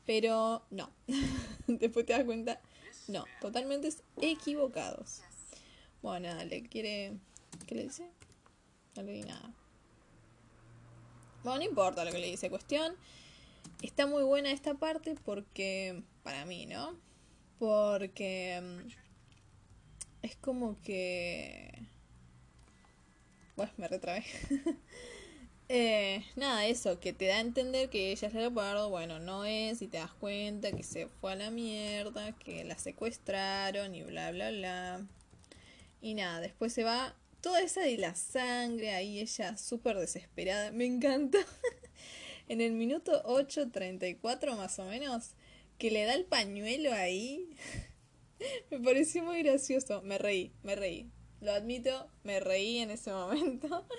Pero 0.09 0.65
no. 0.71 0.91
Después 1.67 2.07
te 2.07 2.15
das 2.15 2.25
cuenta, 2.25 2.59
no, 3.09 3.27
totalmente 3.43 3.91
equivocados. 4.23 5.21
Bueno, 6.00 6.29
nada, 6.29 6.47
le 6.47 6.62
quiere. 6.62 7.19
¿Qué 7.67 7.75
le 7.75 7.83
dice? 7.83 8.09
No 8.97 9.03
le 9.03 9.12
di 9.12 9.23
nada. 9.25 9.53
Bueno, 11.45 11.59
no 11.59 11.65
importa 11.67 12.07
lo 12.07 12.11
que 12.11 12.21
le 12.21 12.29
dice. 12.29 12.49
Cuestión. 12.49 12.95
Está 13.83 14.07
muy 14.07 14.23
buena 14.23 14.50
esta 14.50 14.73
parte 14.73 15.15
porque. 15.27 16.03
Para 16.23 16.47
mí, 16.47 16.65
¿no? 16.65 16.99
Porque. 17.59 18.62
Mm, 18.62 18.88
es 20.23 20.37
como 20.37 20.81
que. 20.81 21.87
Bueno, 23.57 23.73
me 23.77 23.88
retrae. 23.88 24.25
Eh, 25.70 26.25
nada, 26.34 26.66
eso, 26.66 26.98
que 26.98 27.12
te 27.12 27.26
da 27.26 27.37
a 27.37 27.40
entender 27.40 27.90
que 27.90 28.10
ella 28.10 28.28
es 28.28 28.34
leopardo, 28.34 28.88
bueno, 28.88 29.18
no 29.18 29.44
es, 29.44 29.82
y 29.82 29.88
te 29.88 29.98
das 29.98 30.12
cuenta 30.14 30.72
que 30.72 30.82
se 30.82 31.08
fue 31.08 31.32
a 31.32 31.37
la 31.37 31.50
mierda, 31.50 32.32
que 32.38 32.64
la 32.64 32.78
secuestraron 32.78 33.94
y 33.94 34.02
bla, 34.02 34.30
bla, 34.30 34.50
bla. 34.50 35.06
Y 36.00 36.14
nada, 36.14 36.40
después 36.40 36.72
se 36.72 36.84
va 36.84 37.14
toda 37.42 37.60
esa 37.60 37.82
de 37.82 37.98
la 37.98 38.14
sangre, 38.14 38.94
ahí 38.94 39.20
ella 39.20 39.58
súper 39.58 39.98
desesperada, 39.98 40.72
me 40.72 40.87
encanta. 40.87 41.38
en 42.48 42.60
el 42.62 42.72
minuto 42.72 43.22
8.34 43.25 44.56
más 44.56 44.78
o 44.78 44.87
menos, 44.87 45.32
que 45.76 45.90
le 45.90 46.04
da 46.04 46.14
el 46.14 46.25
pañuelo 46.25 46.94
ahí, 46.94 47.50
me 48.70 48.80
pareció 48.80 49.22
muy 49.22 49.42
gracioso, 49.42 50.00
me 50.02 50.16
reí, 50.16 50.52
me 50.62 50.76
reí. 50.76 51.10
Lo 51.40 51.52
admito, 51.52 52.09
me 52.25 52.40
reí 52.40 52.78
en 52.78 52.90
ese 52.90 53.12
momento. 53.12 53.87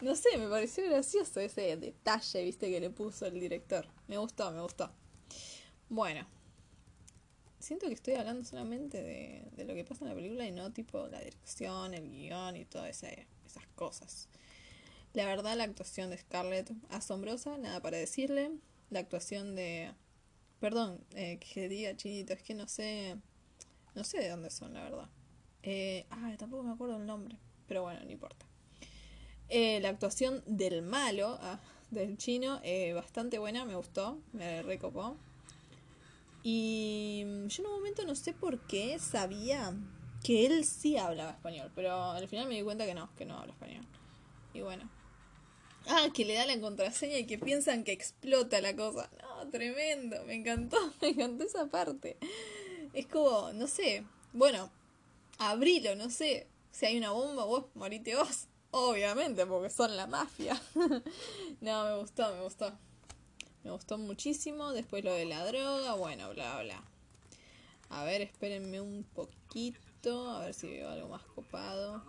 No 0.00 0.16
sé, 0.16 0.38
me 0.38 0.48
pareció 0.48 0.86
gracioso 0.86 1.40
ese 1.40 1.76
detalle, 1.76 2.42
viste, 2.42 2.70
que 2.70 2.80
le 2.80 2.88
puso 2.88 3.26
el 3.26 3.38
director. 3.38 3.86
Me 4.08 4.16
gustó, 4.16 4.50
me 4.50 4.62
gustó. 4.62 4.90
Bueno. 5.90 6.26
Siento 7.58 7.86
que 7.86 7.92
estoy 7.92 8.14
hablando 8.14 8.42
solamente 8.44 9.02
de, 9.02 9.46
de 9.54 9.64
lo 9.66 9.74
que 9.74 9.84
pasa 9.84 10.04
en 10.04 10.08
la 10.08 10.14
película 10.14 10.46
y 10.46 10.52
no 10.52 10.72
tipo 10.72 11.06
la 11.08 11.18
dirección, 11.18 11.92
el 11.92 12.08
guion 12.08 12.56
y 12.56 12.64
todas 12.64 13.02
esas 13.02 13.66
cosas. 13.74 14.30
La 15.12 15.26
verdad, 15.26 15.56
la 15.56 15.64
actuación 15.64 16.08
de 16.08 16.18
Scarlett, 16.18 16.72
asombrosa, 16.88 17.58
nada 17.58 17.82
para 17.82 17.98
decirle. 17.98 18.52
La 18.90 19.00
actuación 19.00 19.56
de... 19.56 19.92
Perdón, 20.60 21.04
eh, 21.14 21.38
que 21.38 21.68
diga 21.68 21.96
chinito, 21.96 22.32
es 22.32 22.42
que 22.42 22.54
no 22.54 22.68
sé... 22.68 23.16
No 23.94 24.04
sé 24.04 24.18
de 24.18 24.28
dónde 24.28 24.50
son, 24.50 24.72
la 24.72 24.84
verdad. 24.84 25.10
Ah, 26.10 26.34
tampoco 26.38 26.62
me 26.62 26.72
acuerdo 26.72 26.96
el 26.96 27.06
nombre, 27.06 27.36
pero 27.66 27.82
bueno, 27.82 28.00
no 28.04 28.10
importa. 28.10 28.46
Eh, 29.48 29.80
la 29.80 29.88
actuación 29.88 30.42
del 30.46 30.82
malo, 30.82 31.36
ah, 31.42 31.58
del 31.90 32.16
chino, 32.16 32.60
eh, 32.62 32.92
bastante 32.92 33.38
buena, 33.38 33.64
me 33.64 33.74
gustó, 33.74 34.18
me 34.32 34.62
recopó. 34.62 35.16
Y 36.42 37.24
yo 37.48 37.62
en 37.62 37.66
un 37.66 37.74
momento 37.74 38.04
no 38.04 38.14
sé 38.14 38.32
por 38.32 38.60
qué 38.60 38.98
sabía 38.98 39.74
que 40.22 40.46
él 40.46 40.64
sí 40.64 40.96
hablaba 40.96 41.32
español, 41.32 41.70
pero 41.74 41.92
al 42.12 42.28
final 42.28 42.48
me 42.48 42.54
di 42.54 42.62
cuenta 42.62 42.86
que 42.86 42.94
no, 42.94 43.10
que 43.16 43.24
no 43.24 43.38
habla 43.38 43.52
español. 43.52 43.84
Y 44.54 44.60
bueno. 44.60 44.88
Ah, 45.88 46.08
que 46.14 46.24
le 46.24 46.34
da 46.34 46.46
la 46.46 46.60
contraseña 46.60 47.18
y 47.18 47.26
que 47.26 47.38
piensan 47.38 47.84
que 47.84 47.92
explota 47.92 48.60
la 48.60 48.76
cosa. 48.76 49.10
No, 49.22 49.50
tremendo, 49.50 50.22
me 50.26 50.34
encantó, 50.34 50.76
me 51.02 51.08
encantó 51.08 51.44
esa 51.44 51.66
parte. 51.66 52.18
Es 52.92 53.06
como, 53.06 53.52
no 53.52 53.66
sé, 53.66 54.04
bueno, 54.32 54.70
abrilo, 55.40 55.96
no 55.96 56.10
sé. 56.10 56.46
Si 56.70 56.86
hay 56.86 56.98
una 56.98 57.10
bomba, 57.10 57.44
vos 57.44 57.64
morite 57.74 58.14
vos. 58.14 58.46
Obviamente, 58.70 59.44
porque 59.46 59.70
son 59.70 59.96
la 59.96 60.06
mafia. 60.06 60.60
no, 61.60 61.84
me 61.84 61.96
gustó, 61.96 62.32
me 62.34 62.42
gustó. 62.42 62.72
Me 63.64 63.72
gustó 63.72 63.98
muchísimo. 63.98 64.72
Después 64.72 65.02
lo 65.02 65.12
de 65.12 65.24
la 65.24 65.44
droga, 65.44 65.94
bueno, 65.94 66.30
bla, 66.30 66.62
bla. 66.62 66.84
A 67.88 68.04
ver, 68.04 68.22
espérenme 68.22 68.80
un 68.80 69.02
poquito. 69.02 70.30
A 70.30 70.44
ver 70.44 70.54
si 70.54 70.68
veo 70.68 70.88
algo 70.88 71.08
más 71.08 71.22
copado. 71.22 72.04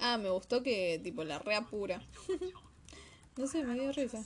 Ah, 0.00 0.18
me 0.18 0.30
gustó 0.30 0.62
que, 0.62 1.00
tipo, 1.04 1.22
la 1.22 1.38
rea 1.38 1.62
pura. 1.62 2.02
no 3.36 3.46
sé, 3.46 3.62
me 3.62 3.74
dio 3.74 3.92
risa. 3.92 4.24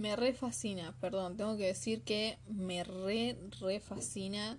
Me 0.00 0.16
re 0.16 0.32
fascina, 0.32 0.96
perdón, 0.98 1.36
tengo 1.36 1.58
que 1.58 1.66
decir 1.66 2.00
que 2.00 2.38
me 2.48 2.84
re, 2.84 3.36
re 3.60 3.80
fascina 3.80 4.58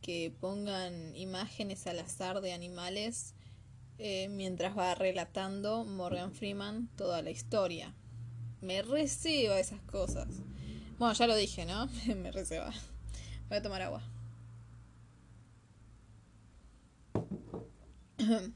que 0.00 0.32
pongan 0.40 1.16
imágenes 1.16 1.88
al 1.88 1.98
azar 1.98 2.40
de 2.40 2.52
animales 2.52 3.34
eh, 3.98 4.28
mientras 4.28 4.78
va 4.78 4.94
relatando 4.94 5.84
Morgan 5.84 6.32
Freeman 6.32 6.88
toda 6.96 7.20
la 7.20 7.30
historia. 7.30 7.96
Me 8.60 8.82
receba 8.82 9.58
esas 9.58 9.82
cosas. 9.82 10.28
Bueno, 11.00 11.14
ya 11.14 11.26
lo 11.26 11.34
dije, 11.34 11.66
¿no? 11.66 11.88
me 12.16 12.30
receba. 12.30 12.72
Voy 13.48 13.58
a 13.58 13.62
tomar 13.62 13.82
agua. 13.82 14.04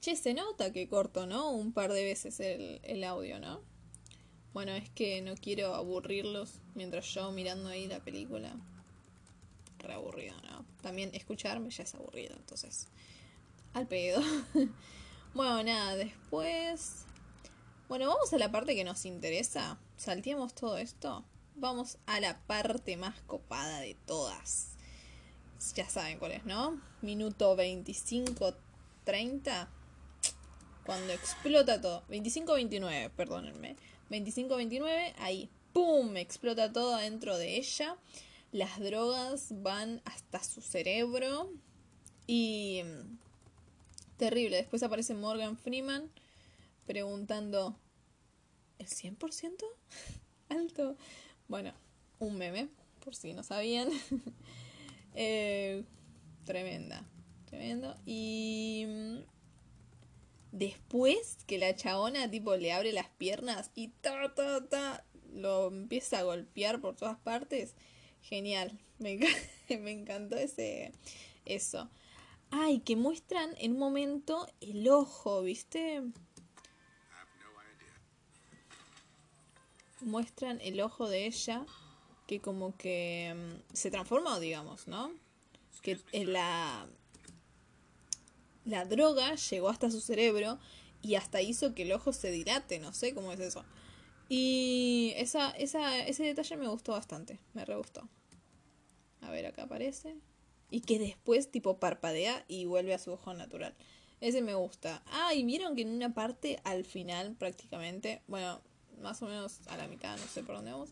che, 0.00 0.14
se 0.14 0.32
nota 0.32 0.70
que 0.72 0.88
corto, 0.88 1.26
¿no? 1.26 1.50
Un 1.50 1.72
par 1.72 1.92
de 1.92 2.04
veces 2.04 2.38
el, 2.38 2.80
el 2.84 3.02
audio, 3.02 3.40
¿no? 3.40 3.73
Bueno, 4.54 4.70
es 4.70 4.88
que 4.88 5.20
no 5.20 5.34
quiero 5.34 5.74
aburrirlos 5.74 6.60
mientras 6.76 7.06
yo 7.12 7.32
mirando 7.32 7.68
ahí 7.68 7.88
la 7.88 7.98
película. 7.98 8.54
Re 9.80 9.94
aburrido, 9.94 10.36
¿no? 10.42 10.64
También 10.80 11.10
escucharme 11.12 11.70
ya 11.70 11.82
es 11.82 11.94
aburrido, 11.96 12.36
entonces. 12.36 12.86
Al 13.72 13.88
pedo. 13.88 14.22
bueno, 15.34 15.60
nada, 15.64 15.96
después. 15.96 17.04
Bueno, 17.88 18.06
vamos 18.06 18.32
a 18.32 18.38
la 18.38 18.52
parte 18.52 18.76
que 18.76 18.84
nos 18.84 19.04
interesa. 19.04 19.76
Salteamos 19.96 20.54
todo 20.54 20.78
esto. 20.78 21.24
Vamos 21.56 21.98
a 22.06 22.20
la 22.20 22.38
parte 22.46 22.96
más 22.96 23.20
copada 23.22 23.80
de 23.80 23.96
todas. 24.06 24.76
Ya 25.74 25.90
saben 25.90 26.20
cuál 26.20 26.30
es, 26.30 26.44
¿no? 26.44 26.80
Minuto 27.02 27.56
25, 27.56 28.54
30, 29.02 29.68
cuando 30.86 31.12
explota 31.12 31.80
todo, 31.80 32.04
25-29, 32.08 33.10
perdónenme, 33.10 33.76
25-29, 34.10 35.14
ahí, 35.18 35.48
¡pum!, 35.72 36.16
explota 36.16 36.72
todo 36.72 36.96
dentro 36.96 37.36
de 37.38 37.56
ella, 37.56 37.96
las 38.52 38.78
drogas 38.78 39.48
van 39.62 40.00
hasta 40.04 40.42
su 40.42 40.60
cerebro 40.60 41.50
y... 42.26 42.82
Terrible, 44.16 44.58
después 44.58 44.82
aparece 44.84 45.12
Morgan 45.14 45.58
Freeman 45.58 46.08
preguntando, 46.86 47.76
¿el 48.78 48.86
100%? 48.86 49.64
Alto. 50.48 50.96
Bueno, 51.48 51.72
un 52.20 52.36
meme, 52.36 52.68
por 53.04 53.14
si 53.14 53.32
no 53.32 53.42
sabían. 53.42 53.88
Eh, 55.16 55.84
tremenda, 56.44 57.04
tremendo. 57.44 57.96
Y 58.04 58.84
mm, 58.84 59.18
después 60.54 61.38
que 61.48 61.58
la 61.58 61.74
chabona 61.74 62.30
tipo 62.30 62.54
le 62.56 62.72
abre 62.72 62.92
las 62.92 63.08
piernas 63.08 63.72
y 63.74 63.88
ta, 63.88 64.32
ta, 64.34 64.64
ta, 64.68 65.04
lo 65.32 65.66
empieza 65.66 66.20
a 66.20 66.22
golpear 66.22 66.80
por 66.80 66.94
todas 66.94 67.18
partes. 67.18 67.74
Genial, 68.22 68.78
me, 68.98 69.18
encantó 69.68 70.36
ese 70.36 70.92
eso. 71.44 71.90
Ay, 72.50 72.78
que 72.78 72.94
muestran 72.94 73.50
en 73.58 73.72
un 73.72 73.78
momento 73.78 74.46
el 74.60 74.88
ojo, 74.88 75.42
¿viste? 75.42 76.02
Muestran 80.00 80.60
el 80.60 80.80
ojo 80.80 81.08
de 81.08 81.26
ella 81.26 81.66
que 82.28 82.40
como 82.40 82.76
que 82.76 83.34
mm, 83.34 83.74
se 83.74 83.90
transformó, 83.90 84.38
digamos, 84.38 84.86
¿no? 84.86 85.12
Que 85.82 85.98
la, 86.12 86.86
la 88.64 88.84
droga 88.84 89.34
llegó 89.34 89.68
hasta 89.68 89.90
su 89.90 90.00
cerebro 90.00 90.58
y 91.02 91.16
hasta 91.16 91.42
hizo 91.42 91.74
que 91.74 91.82
el 91.82 91.92
ojo 91.92 92.12
se 92.12 92.30
dilate, 92.30 92.78
no 92.78 92.92
sé 92.92 93.14
cómo 93.14 93.32
es 93.32 93.40
eso. 93.40 93.64
Y 94.28 95.12
esa, 95.16 95.50
esa, 95.50 96.04
ese 96.06 96.24
detalle 96.24 96.56
me 96.56 96.68
gustó 96.68 96.92
bastante, 96.92 97.38
me 97.52 97.64
re 97.64 97.76
gustó. 97.76 98.08
A 99.20 99.30
ver, 99.30 99.46
acá 99.46 99.64
aparece. 99.64 100.16
Y 100.70 100.80
que 100.80 100.98
después 100.98 101.50
tipo 101.50 101.78
parpadea 101.78 102.44
y 102.48 102.64
vuelve 102.64 102.94
a 102.94 102.98
su 102.98 103.12
ojo 103.12 103.34
natural. 103.34 103.74
Ese 104.20 104.40
me 104.40 104.54
gusta. 104.54 105.02
Ah, 105.06 105.34
y 105.34 105.44
vieron 105.44 105.76
que 105.76 105.82
en 105.82 105.90
una 105.90 106.14
parte 106.14 106.58
al 106.64 106.84
final 106.84 107.34
prácticamente, 107.34 108.22
bueno, 108.26 108.62
más 109.02 109.20
o 109.22 109.26
menos 109.26 109.60
a 109.66 109.76
la 109.76 109.86
mitad, 109.88 110.16
no 110.16 110.26
sé 110.26 110.42
por 110.42 110.56
dónde 110.56 110.72
vamos, 110.72 110.90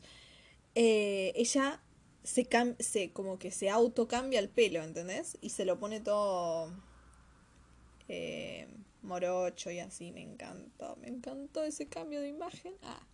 eh, 0.74 1.32
ella 1.34 1.80
se, 2.22 2.46
se 2.80 3.12
como 3.12 3.38
que 3.38 3.50
se 3.50 3.70
autocambia 3.70 4.40
el 4.40 4.50
pelo, 4.50 4.82
¿entendés? 4.82 5.38
Y 5.40 5.50
se 5.50 5.64
lo 5.64 5.78
pone 5.78 6.00
todo 6.00 6.70
eh, 8.08 8.68
morocho 9.02 9.70
y 9.70 9.80
así, 9.80 10.12
me 10.12 10.22
encantó, 10.22 10.96
me 10.96 11.08
encantó 11.08 11.62
ese 11.62 11.88
cambio 11.88 12.20
de 12.20 12.28
imagen. 12.28 12.74
Ah. 12.82 13.06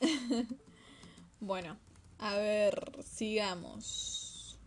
bueno, 1.40 1.78
a 2.18 2.36
ver, 2.36 2.96
sigamos. 3.04 4.58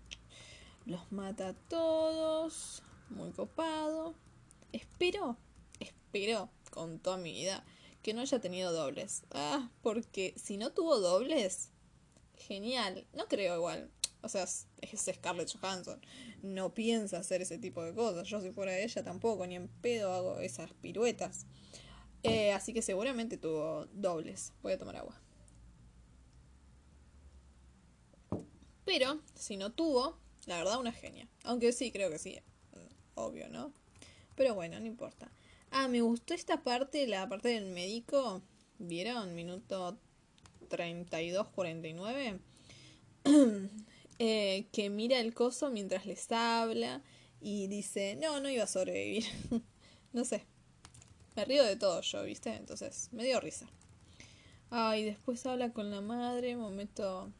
Los 0.85 1.11
mata 1.11 1.49
a 1.49 1.53
todos, 1.53 2.83
muy 3.09 3.31
copado. 3.31 4.15
Espero, 4.71 5.37
espero 5.79 6.49
con 6.71 6.99
toda 6.99 7.17
mi 7.17 7.33
vida 7.33 7.63
que 8.01 8.13
no 8.13 8.21
haya 8.21 8.39
tenido 8.39 8.71
dobles. 8.71 9.23
Ah, 9.31 9.69
porque 9.81 10.33
si 10.37 10.57
no 10.57 10.71
tuvo 10.71 10.99
dobles, 10.99 11.69
genial. 12.35 13.05
No 13.13 13.27
creo 13.27 13.55
igual. 13.55 13.91
O 14.23 14.29
sea, 14.29 14.43
es 14.43 14.67
Scarlett 14.95 15.51
Johansson. 15.51 15.99
No 16.41 16.73
piensa 16.73 17.17
hacer 17.17 17.41
ese 17.41 17.57
tipo 17.57 17.83
de 17.83 17.93
cosas. 17.93 18.27
Yo 18.27 18.41
si 18.41 18.51
fuera 18.51 18.77
ella 18.77 19.03
tampoco, 19.03 19.45
ni 19.47 19.55
en 19.55 19.67
pedo 19.67 20.13
hago 20.13 20.39
esas 20.39 20.71
piruetas. 20.73 21.45
Eh, 22.23 22.51
así 22.51 22.73
que 22.73 22.81
seguramente 22.81 23.37
tuvo 23.37 23.87
dobles. 23.93 24.53
Voy 24.61 24.73
a 24.73 24.77
tomar 24.77 24.97
agua. 24.97 25.19
Pero, 28.85 29.21
si 29.35 29.57
no 29.57 29.71
tuvo, 29.71 30.17
la 30.45 30.57
verdad 30.57 30.79
una 30.79 30.91
genia. 30.91 31.27
Aunque 31.43 31.71
sí, 31.71 31.91
creo 31.91 32.09
que 32.09 32.19
sí. 32.19 32.39
Obvio, 33.15 33.49
¿no? 33.49 33.73
Pero 34.35 34.53
bueno, 34.55 34.79
no 34.79 34.85
importa. 34.85 35.31
Ah, 35.71 35.87
me 35.87 36.01
gustó 36.01 36.33
esta 36.33 36.63
parte, 36.63 37.07
la 37.07 37.27
parte 37.29 37.49
del 37.49 37.65
médico. 37.65 38.41
¿Vieron? 38.77 39.35
Minuto 39.35 39.97
32-49, 40.69 42.39
eh, 44.23 44.67
que 44.71 44.91
mira 44.91 45.19
el 45.19 45.33
coso 45.33 45.71
mientras 45.71 46.05
les 46.05 46.31
habla 46.31 47.01
y 47.39 47.65
dice, 47.65 48.15
no, 48.21 48.39
no 48.39 48.51
iba 48.51 48.65
a 48.65 48.67
sobrevivir. 48.67 49.25
no 50.13 50.25
sé. 50.25 50.45
Me 51.35 51.43
río 51.43 51.63
de 51.63 51.75
todo 51.75 52.01
yo, 52.01 52.21
¿viste? 52.23 52.53
Entonces, 52.55 53.09
me 53.13 53.23
dio 53.23 53.39
risa. 53.39 53.67
Ah, 54.69 54.95
y 54.95 55.03
después 55.03 55.43
habla 55.47 55.73
con 55.73 55.89
la 55.89 56.01
madre, 56.01 56.55
momento 56.55 57.33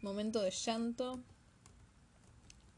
momento 0.00 0.40
de 0.40 0.52
llanto. 0.52 1.20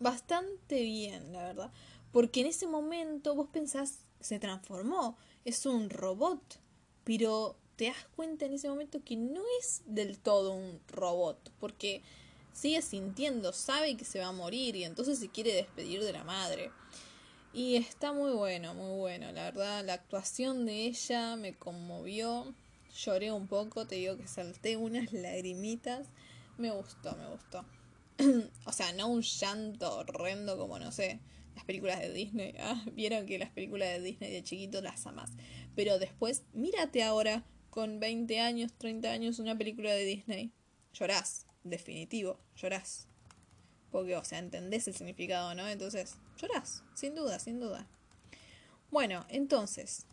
Bastante 0.00 0.82
bien, 0.82 1.32
la 1.32 1.44
verdad. 1.44 1.72
Porque 2.10 2.40
en 2.40 2.48
ese 2.48 2.66
momento 2.66 3.36
vos 3.36 3.50
pensás, 3.52 4.00
se 4.18 4.40
transformó, 4.40 5.16
es 5.44 5.64
un 5.64 5.90
robot, 5.90 6.58
pero 7.04 7.56
te 7.76 7.84
das 7.84 8.08
cuenta 8.16 8.46
en 8.46 8.54
ese 8.54 8.68
momento 8.68 9.04
que 9.04 9.14
no 9.14 9.42
es 9.60 9.82
del 9.86 10.18
todo 10.18 10.54
un 10.54 10.80
robot, 10.88 11.52
porque 11.60 12.02
sigue 12.54 12.80
sintiendo, 12.80 13.52
sabe 13.52 13.96
que 13.96 14.04
se 14.06 14.20
va 14.20 14.28
a 14.28 14.32
morir 14.32 14.76
y 14.76 14.84
entonces 14.84 15.18
se 15.18 15.28
quiere 15.28 15.52
despedir 15.52 16.02
de 16.02 16.12
la 16.12 16.24
madre. 16.24 16.70
Y 17.52 17.76
está 17.76 18.12
muy 18.12 18.32
bueno, 18.32 18.74
muy 18.74 18.96
bueno, 18.98 19.30
la 19.32 19.44
verdad, 19.44 19.84
la 19.84 19.94
actuación 19.94 20.64
de 20.64 20.86
ella 20.86 21.36
me 21.36 21.54
conmovió, 21.54 22.54
lloré 23.04 23.30
un 23.30 23.46
poco, 23.46 23.86
te 23.86 23.96
digo 23.96 24.16
que 24.16 24.26
salté 24.26 24.76
unas 24.76 25.12
lagrimitas, 25.12 26.08
me 26.56 26.70
gustó, 26.70 27.14
me 27.16 27.28
gustó. 27.28 27.64
o 28.64 28.72
sea, 28.72 28.92
no 28.92 29.08
un 29.08 29.22
llanto 29.22 29.98
horrendo 29.98 30.56
como, 30.56 30.78
no 30.78 30.90
sé, 30.90 31.20
las 31.54 31.64
películas 31.64 32.00
de 32.00 32.12
Disney. 32.12 32.54
Ah, 32.60 32.82
vieron 32.92 33.26
que 33.26 33.38
las 33.38 33.50
películas 33.50 33.88
de 33.90 34.00
Disney 34.00 34.32
de 34.32 34.42
chiquito 34.42 34.80
las 34.80 35.06
amas. 35.06 35.30
Pero 35.74 35.98
después, 35.98 36.42
mírate 36.52 37.02
ahora 37.02 37.44
con 37.70 38.00
20 38.00 38.40
años, 38.40 38.72
30 38.78 39.10
años, 39.10 39.38
una 39.38 39.58
película 39.58 39.92
de 39.92 40.04
Disney, 40.04 40.52
llorás, 40.92 41.43
definitivo, 41.64 42.38
llorás. 42.56 43.08
Porque, 43.90 44.16
o 44.16 44.24
sea, 44.24 44.38
entendés 44.38 44.86
el 44.88 44.94
significado, 44.94 45.54
¿no? 45.54 45.66
Entonces, 45.68 46.16
llorás, 46.40 46.84
sin 46.94 47.14
duda, 47.14 47.38
sin 47.38 47.60
duda. 47.60 47.88
Bueno, 48.90 49.26
entonces, 49.28 50.06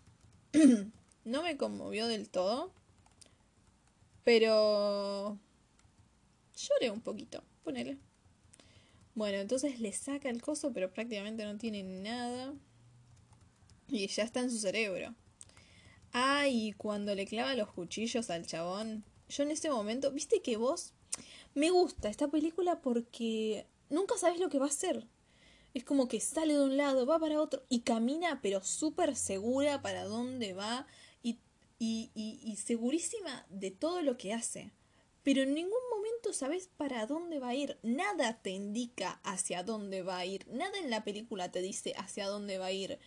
no 1.24 1.44
me 1.44 1.58
conmovió 1.58 2.08
del 2.08 2.30
todo, 2.30 2.74
pero 4.24 5.38
lloré 6.56 6.92
un 6.92 7.02
poquito, 7.02 7.44
ponele. 7.64 7.98
Bueno, 9.14 9.40
entonces 9.40 9.80
le 9.80 9.92
saca 9.94 10.30
el 10.30 10.42
coso, 10.42 10.72
pero 10.74 10.92
prácticamente 10.92 11.44
no 11.46 11.58
tiene 11.58 11.84
nada. 11.84 12.54
Y 13.88 14.08
ya 14.08 14.24
está 14.24 14.40
en 14.40 14.50
su 14.50 14.58
cerebro. 14.58 15.14
Ah, 16.14 16.46
cuando 16.78 17.14
le 17.16 17.26
clava 17.26 17.56
los 17.56 17.72
cuchillos 17.72 18.30
al 18.30 18.46
chabón, 18.46 19.04
yo 19.30 19.44
en 19.44 19.52
ese 19.52 19.70
momento, 19.70 20.12
viste 20.12 20.42
que 20.42 20.58
vos, 20.58 20.94
me 21.54 21.70
gusta 21.70 22.10
esta 22.10 22.28
película 22.28 22.82
porque 22.82 23.66
nunca 23.90 24.18
sabes 24.18 24.40
lo 24.40 24.50
que 24.50 24.60
va 24.60 24.66
a 24.66 24.70
hacer. 24.70 25.08
Es 25.74 25.84
como 25.84 26.08
que 26.08 26.20
sale 26.20 26.54
de 26.54 26.64
un 26.64 26.78
lado, 26.78 27.06
va 27.06 27.20
para 27.20 27.42
otro 27.42 27.64
y 27.70 27.82
camina, 27.82 28.42
pero 28.42 28.62
súper 28.62 29.16
segura 29.16 29.82
para 29.82 30.04
dónde 30.04 30.54
va 30.54 30.86
y, 31.24 31.40
y, 31.80 32.12
y, 32.14 32.40
y, 32.44 32.58
segurísima 32.58 33.46
de 33.50 33.72
todo 33.72 34.02
lo 34.02 34.18
que 34.18 34.34
hace. 34.34 34.72
Pero 35.24 35.44
en 35.44 35.54
ningún 35.54 35.80
momento 35.94 36.34
sabes 36.34 36.70
para 36.76 37.06
dónde 37.06 37.40
va 37.40 37.50
a 37.50 37.56
ir. 37.56 37.78
Nada 37.84 38.42
te 38.42 38.50
indica 38.50 39.22
hacia 39.24 39.64
dónde 39.64 40.02
va 40.02 40.18
a 40.18 40.26
ir. 40.26 40.48
Nada 40.48 40.78
en 40.80 40.90
la 40.90 41.04
película 41.04 41.52
te 41.52 41.62
dice 41.62 41.94
hacia 41.98 42.28
dónde 42.28 42.58
va 42.58 42.68
a 42.68 42.72
ir. 42.72 43.00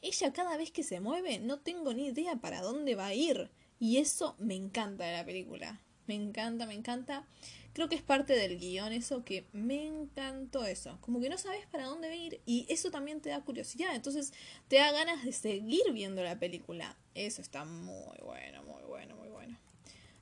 Ella 0.00 0.32
cada 0.32 0.56
vez 0.56 0.70
que 0.70 0.82
se 0.82 1.00
mueve 1.00 1.38
no 1.38 1.60
tengo 1.60 1.94
ni 1.94 2.06
idea 2.06 2.36
para 2.36 2.60
dónde 2.60 2.94
va 2.94 3.06
a 3.06 3.14
ir. 3.14 3.50
Y 3.80 3.96
eso 3.98 4.36
me 4.38 4.54
encanta 4.54 5.06
de 5.06 5.12
la 5.12 5.24
película. 5.24 5.80
Me 6.06 6.14
encanta, 6.14 6.66
me 6.66 6.74
encanta. 6.74 7.26
Creo 7.72 7.88
que 7.88 7.94
es 7.94 8.02
parte 8.02 8.34
del 8.34 8.58
guion 8.58 8.92
eso 8.92 9.24
que 9.24 9.46
me 9.52 9.86
encantó 9.86 10.64
eso. 10.64 10.98
Como 11.00 11.20
que 11.20 11.30
no 11.30 11.38
sabes 11.38 11.66
para 11.66 11.86
dónde 11.86 12.08
va 12.08 12.14
a 12.14 12.16
ir 12.16 12.40
y 12.44 12.66
eso 12.68 12.90
también 12.90 13.20
te 13.20 13.30
da 13.30 13.40
curiosidad. 13.40 13.94
Entonces 13.94 14.32
te 14.68 14.76
da 14.76 14.92
ganas 14.92 15.24
de 15.24 15.32
seguir 15.32 15.82
viendo 15.92 16.22
la 16.22 16.38
película. 16.38 16.96
Eso 17.14 17.40
está 17.40 17.64
muy 17.64 18.18
bueno, 18.22 18.62
muy 18.64 18.82
bueno, 18.82 19.16
muy 19.16 19.28
bueno. 19.28 19.58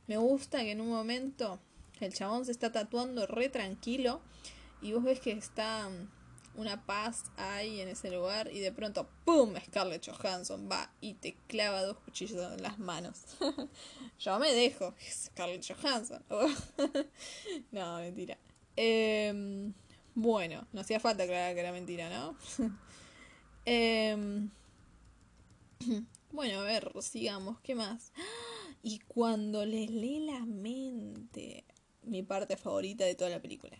Me 0.07 0.17
gusta 0.17 0.61
que 0.61 0.73
en 0.73 0.81
un 0.81 0.89
momento 0.89 1.61
el 2.01 2.15
chabón 2.15 2.45
se 2.45 2.53
está 2.53 2.73
tatuando 2.73 3.27
re 3.27 3.49
tranquilo 3.49 4.21
y 4.81 4.93
vos 4.93 5.03
ves 5.03 5.21
que 5.21 5.33
está 5.33 5.91
una 6.61 6.85
paz 6.85 7.25
ahí 7.37 7.81
en 7.81 7.89
ese 7.89 8.11
lugar 8.11 8.51
y 8.53 8.61
de 8.61 8.71
pronto 8.71 9.09
¡pum! 9.25 9.55
Scarlett 9.67 10.07
Johansson 10.07 10.69
va 10.71 10.93
y 11.01 11.15
te 11.15 11.35
clava 11.47 11.83
dos 11.83 11.97
cuchillos 11.99 12.53
en 12.53 12.63
las 12.63 12.79
manos. 12.79 13.25
Yo 14.21 14.39
me 14.39 14.53
dejo, 14.53 14.95
Scarlett 15.01 15.67
Johansson. 15.67 16.23
no, 17.73 17.99
mentira. 17.99 18.37
Em, 18.77 19.73
bueno, 20.15 20.67
no 20.73 20.83
hacía 20.83 21.01
falta 21.01 21.23
aclarar 21.23 21.55
que 21.55 21.61
era 21.61 21.73
mentira, 21.73 22.09
¿no? 22.11 22.37
Em, 23.67 24.51
bueno, 26.33 26.61
a 26.61 26.65
ver, 26.65 26.91
sigamos. 27.03 27.61
¿Qué 27.61 27.75
más? 27.75 28.13
Y 28.83 28.99
cuando 29.01 29.67
le 29.67 29.87
lee 29.87 30.21
la 30.21 30.41
mente, 30.47 31.67
mi 32.03 32.23
parte 32.23 32.57
favorita 32.57 33.05
de 33.05 33.15
toda 33.15 33.29
la 33.29 33.43
película. 33.43 33.77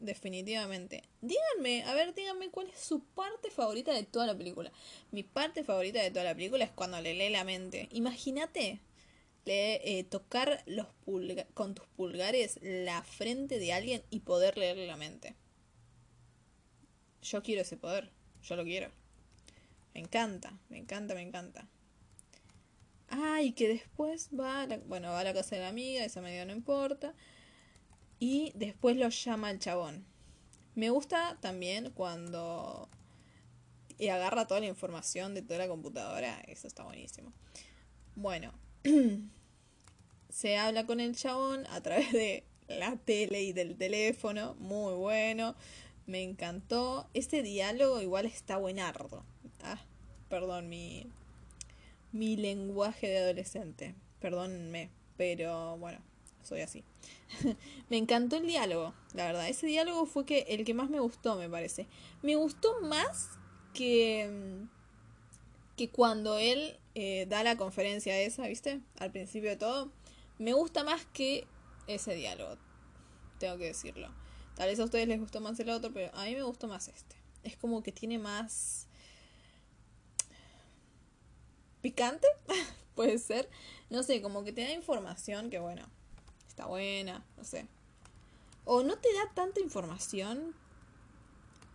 Definitivamente. 0.00 1.02
Díganme, 1.20 1.82
a 1.84 1.94
ver, 1.94 2.14
díganme 2.14 2.50
cuál 2.50 2.68
es 2.68 2.78
su 2.78 3.00
parte 3.00 3.50
favorita 3.50 3.92
de 3.92 4.04
toda 4.04 4.26
la 4.26 4.36
película. 4.36 4.70
Mi 5.10 5.24
parte 5.24 5.64
favorita 5.64 6.00
de 6.00 6.10
toda 6.10 6.24
la 6.24 6.34
película 6.34 6.64
es 6.64 6.70
cuando 6.70 7.00
le 7.00 7.14
lee 7.14 7.30
la 7.30 7.44
mente. 7.44 7.88
Imagínate 7.92 8.80
eh, 9.50 10.04
tocar 10.04 10.62
los 10.66 10.86
con 11.54 11.74
tus 11.74 11.86
pulgares 11.96 12.58
la 12.60 13.02
frente 13.02 13.58
de 13.58 13.72
alguien 13.72 14.02
y 14.10 14.20
poder 14.20 14.58
leerle 14.58 14.86
la 14.86 14.96
mente. 14.96 15.34
Yo 17.22 17.42
quiero 17.42 17.62
ese 17.62 17.78
poder, 17.78 18.10
yo 18.42 18.56
lo 18.56 18.64
quiero. 18.64 18.90
Me 19.94 20.00
encanta, 20.00 20.58
me 20.68 20.76
encanta, 20.76 21.14
me 21.14 21.22
encanta. 21.22 21.66
Ah, 23.08 23.40
y 23.42 23.52
que 23.52 23.68
después 23.68 24.28
va 24.38 24.62
a 24.62 24.66
la, 24.66 24.76
bueno, 24.78 25.08
va 25.08 25.20
a 25.20 25.24
la 25.24 25.32
casa 25.32 25.56
de 25.56 25.62
la 25.62 25.68
amiga, 25.68 26.04
esa 26.04 26.20
medida 26.20 26.44
no 26.44 26.52
importa. 26.52 27.14
Y 28.18 28.52
después 28.54 28.96
lo 28.96 29.08
llama 29.08 29.50
el 29.50 29.58
chabón. 29.58 30.04
Me 30.74 30.90
gusta 30.90 31.38
también 31.40 31.90
cuando 31.90 32.88
y 33.98 34.08
agarra 34.08 34.46
toda 34.46 34.60
la 34.60 34.66
información 34.66 35.34
de 35.34 35.42
toda 35.42 35.58
la 35.58 35.68
computadora. 35.68 36.40
Eso 36.46 36.68
está 36.68 36.84
buenísimo. 36.84 37.32
Bueno, 38.14 38.52
se 40.28 40.56
habla 40.56 40.86
con 40.86 41.00
el 41.00 41.16
chabón 41.16 41.66
a 41.66 41.82
través 41.82 42.12
de 42.12 42.44
la 42.68 42.96
tele 42.96 43.42
y 43.42 43.52
del 43.52 43.76
teléfono. 43.76 44.54
Muy 44.54 44.94
bueno. 44.94 45.56
Me 46.06 46.22
encantó. 46.22 47.08
Este 47.12 47.42
diálogo 47.42 48.00
igual 48.00 48.26
está 48.26 48.56
buenardo. 48.56 49.24
Ah, 49.62 49.84
perdón, 50.28 50.68
mi, 50.68 51.06
mi 52.12 52.36
lenguaje 52.36 53.08
de 53.08 53.18
adolescente. 53.18 53.94
Perdónenme, 54.20 54.90
pero 55.16 55.76
bueno, 55.78 56.00
soy 56.48 56.62
así. 56.62 56.84
me 57.90 57.96
encantó 57.96 58.36
el 58.36 58.46
diálogo, 58.46 58.94
la 59.14 59.26
verdad. 59.26 59.48
Ese 59.48 59.66
diálogo 59.66 60.06
fue 60.06 60.24
que 60.24 60.40
el 60.48 60.64
que 60.64 60.74
más 60.74 60.90
me 60.90 61.00
gustó, 61.00 61.36
me 61.36 61.48
parece. 61.48 61.86
Me 62.22 62.36
gustó 62.36 62.80
más 62.80 63.30
que, 63.74 64.66
que 65.76 65.90
cuando 65.90 66.38
él 66.38 66.78
eh, 66.94 67.26
da 67.28 67.44
la 67.44 67.56
conferencia 67.56 68.18
esa, 68.20 68.46
¿viste? 68.48 68.80
Al 68.98 69.12
principio 69.12 69.50
de 69.50 69.56
todo. 69.56 69.92
Me 70.38 70.52
gusta 70.52 70.84
más 70.84 71.06
que 71.12 71.46
ese 71.86 72.14
diálogo. 72.14 72.56
Tengo 73.38 73.58
que 73.58 73.66
decirlo. 73.66 74.08
Tal 74.56 74.68
vez 74.68 74.80
a 74.80 74.84
ustedes 74.84 75.06
les 75.06 75.20
gustó 75.20 75.40
más 75.40 75.60
el 75.60 75.70
otro, 75.70 75.92
pero 75.92 76.10
a 76.16 76.24
mí 76.24 76.34
me 76.34 76.42
gustó 76.42 76.66
más 76.66 76.88
este. 76.88 77.16
Es 77.44 77.56
como 77.56 77.82
que 77.82 77.92
tiene 77.92 78.18
más 78.18 78.88
picante, 81.80 82.26
puede 82.94 83.18
ser. 83.18 83.48
No 83.90 84.02
sé, 84.02 84.20
como 84.20 84.44
que 84.44 84.52
te 84.52 84.62
da 84.62 84.72
información 84.72 85.50
que 85.50 85.58
bueno, 85.58 85.88
está 86.58 86.66
buena, 86.66 87.24
no 87.36 87.44
sé. 87.44 87.68
O 88.64 88.82
no 88.82 88.98
te 88.98 89.12
da 89.14 89.32
tanta 89.32 89.60
información, 89.60 90.56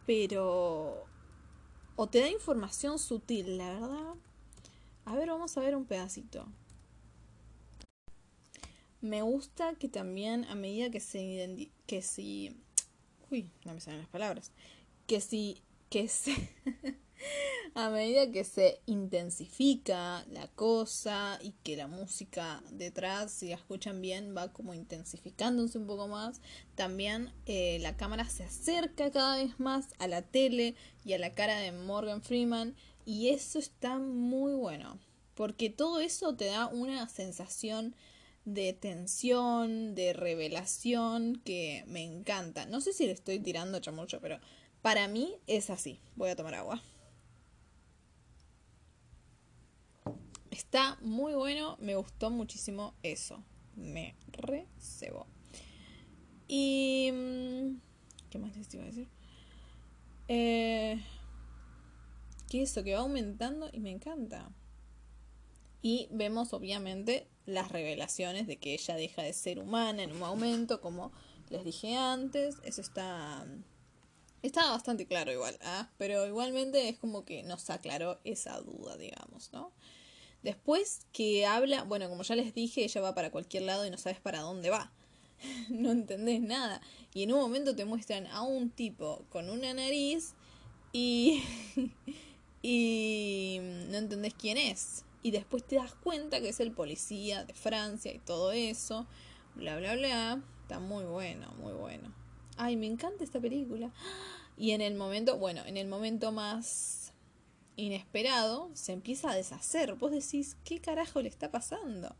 pero... 0.05 1.05
O 1.95 2.07
te 2.07 2.19
da 2.19 2.27
información 2.27 2.99
sutil, 2.99 3.57
la 3.57 3.69
verdad. 3.69 4.15
A 5.05 5.15
ver, 5.15 5.29
vamos 5.29 5.55
a 5.55 5.61
ver 5.61 5.77
un 5.77 5.85
pedacito. 5.85 6.45
Me 8.99 9.21
gusta 9.21 9.75
que 9.75 9.87
también 9.87 10.43
a 10.45 10.55
medida 10.55 10.91
que 10.91 10.99
se... 10.99 11.71
que 11.85 12.01
si... 12.01 12.61
Uy, 13.31 13.49
no 13.63 13.73
me 13.73 13.79
salen 13.79 14.01
las 14.01 14.09
palabras. 14.09 14.51
Que 15.07 15.21
si... 15.21 15.61
que 15.89 16.09
se... 16.09 16.33
a 17.75 17.89
medida 17.89 18.31
que 18.31 18.43
se 18.43 18.81
intensifica 18.85 20.25
la 20.31 20.47
cosa 20.49 21.39
y 21.41 21.53
que 21.63 21.75
la 21.75 21.87
música 21.87 22.63
detrás, 22.71 23.31
si 23.31 23.49
la 23.49 23.55
escuchan 23.55 24.01
bien, 24.01 24.35
va 24.35 24.53
como 24.53 24.73
intensificándose 24.73 25.77
un 25.77 25.87
poco 25.87 26.07
más, 26.07 26.41
también 26.75 27.31
eh, 27.45 27.79
la 27.81 27.97
cámara 27.97 28.29
se 28.29 28.43
acerca 28.43 29.11
cada 29.11 29.37
vez 29.37 29.59
más 29.59 29.87
a 29.99 30.07
la 30.07 30.21
tele 30.21 30.75
y 31.03 31.13
a 31.13 31.19
la 31.19 31.33
cara 31.33 31.57
de 31.59 31.71
Morgan 31.71 32.21
Freeman 32.21 32.75
y 33.05 33.29
eso 33.29 33.59
está 33.59 33.97
muy 33.97 34.53
bueno, 34.53 34.99
porque 35.35 35.69
todo 35.69 35.99
eso 35.99 36.35
te 36.35 36.45
da 36.45 36.67
una 36.67 37.09
sensación 37.09 37.95
de 38.45 38.73
tensión, 38.73 39.95
de 39.95 40.13
revelación 40.13 41.41
que 41.45 41.83
me 41.87 42.03
encanta. 42.03 42.65
No 42.65 42.81
sé 42.81 42.93
si 42.93 43.05
le 43.05 43.13
estoy 43.13 43.39
tirando 43.39 43.79
mucho, 43.93 44.19
pero 44.19 44.39
para 44.81 45.07
mí 45.07 45.35
es 45.47 45.69
así. 45.69 45.99
Voy 46.15 46.29
a 46.29 46.35
tomar 46.35 46.55
agua. 46.55 46.81
Está 50.53 50.99
muy 51.01 51.33
bueno, 51.33 51.77
me 51.79 51.95
gustó 51.95 52.29
muchísimo 52.29 52.93
eso. 53.01 53.43
Me 53.75 54.15
recebo. 54.27 55.25
Y... 56.47 57.09
Mm, 57.11 57.81
¿Qué 58.29 58.37
más 58.37 58.55
les 58.55 58.71
iba 58.71 58.83
a 58.83 58.85
decir? 58.85 59.07
Eh, 60.27 61.01
que 62.51 62.61
eso, 62.61 62.83
que 62.83 62.93
va 62.93 62.99
aumentando 62.99 63.67
y 63.73 63.79
me 63.79 63.89
encanta. 63.89 64.51
Y 65.81 66.07
vemos 66.11 66.53
obviamente 66.53 67.27
las 67.47 67.71
revelaciones 67.71 68.45
de 68.45 68.57
que 68.57 68.75
ella 68.75 68.95
deja 68.95 69.23
de 69.23 69.33
ser 69.33 69.57
humana 69.57 70.03
en 70.03 70.11
un 70.11 70.19
momento, 70.19 70.81
como 70.81 71.11
les 71.49 71.65
dije 71.65 71.95
antes. 71.95 72.57
Eso 72.63 72.81
está... 72.81 73.43
Está 74.43 74.69
bastante 74.69 75.07
claro 75.07 75.31
igual, 75.31 75.57
¿ah? 75.63 75.89
pero 75.97 76.27
igualmente 76.27 76.89
es 76.89 76.99
como 76.99 77.25
que 77.25 77.41
nos 77.41 77.71
aclaró 77.71 78.19
esa 78.23 78.59
duda, 78.61 78.97
digamos, 78.97 79.51
¿no? 79.51 79.71
Después 80.43 81.07
que 81.13 81.45
habla, 81.45 81.83
bueno, 81.83 82.09
como 82.09 82.23
ya 82.23 82.35
les 82.35 82.53
dije, 82.53 82.83
ella 82.83 83.01
va 83.01 83.15
para 83.15 83.31
cualquier 83.31 83.63
lado 83.63 83.85
y 83.85 83.89
no 83.89 83.97
sabes 83.97 84.19
para 84.19 84.41
dónde 84.41 84.69
va. 84.69 84.91
no 85.69 85.91
entendés 85.91 86.41
nada. 86.41 86.81
Y 87.13 87.23
en 87.23 87.33
un 87.33 87.39
momento 87.39 87.75
te 87.75 87.85
muestran 87.85 88.27
a 88.27 88.41
un 88.41 88.69
tipo 88.69 89.23
con 89.29 89.49
una 89.49 89.73
nariz 89.73 90.33
y. 90.91 91.41
y 92.61 93.59
no 93.89 93.97
entendés 93.97 94.33
quién 94.33 94.57
es. 94.57 95.05
Y 95.21 95.31
después 95.31 95.63
te 95.63 95.77
das 95.77 95.93
cuenta 95.93 96.41
que 96.41 96.49
es 96.49 96.59
el 96.59 96.71
policía 96.71 97.45
de 97.45 97.53
Francia 97.53 98.13
y 98.13 98.19
todo 98.19 98.51
eso. 98.51 99.07
Bla, 99.55 99.77
bla, 99.77 99.95
bla. 99.95 100.41
Está 100.63 100.79
muy 100.79 101.05
bueno, 101.05 101.53
muy 101.61 101.73
bueno. 101.73 102.13
Ay, 102.57 102.75
me 102.75 102.87
encanta 102.87 103.23
esta 103.23 103.39
película. 103.39 103.91
Y 104.55 104.69
en 104.69 104.81
el 104.81 104.93
momento, 104.93 105.39
bueno, 105.39 105.65
en 105.65 105.77
el 105.77 105.87
momento 105.87 106.31
más 106.31 107.02
inesperado, 107.75 108.69
se 108.73 108.93
empieza 108.93 109.31
a 109.31 109.35
deshacer. 109.35 109.95
Vos 109.95 110.11
decís, 110.11 110.57
¿qué 110.63 110.79
carajo 110.79 111.21
le 111.21 111.29
está 111.29 111.51
pasando? 111.51 112.15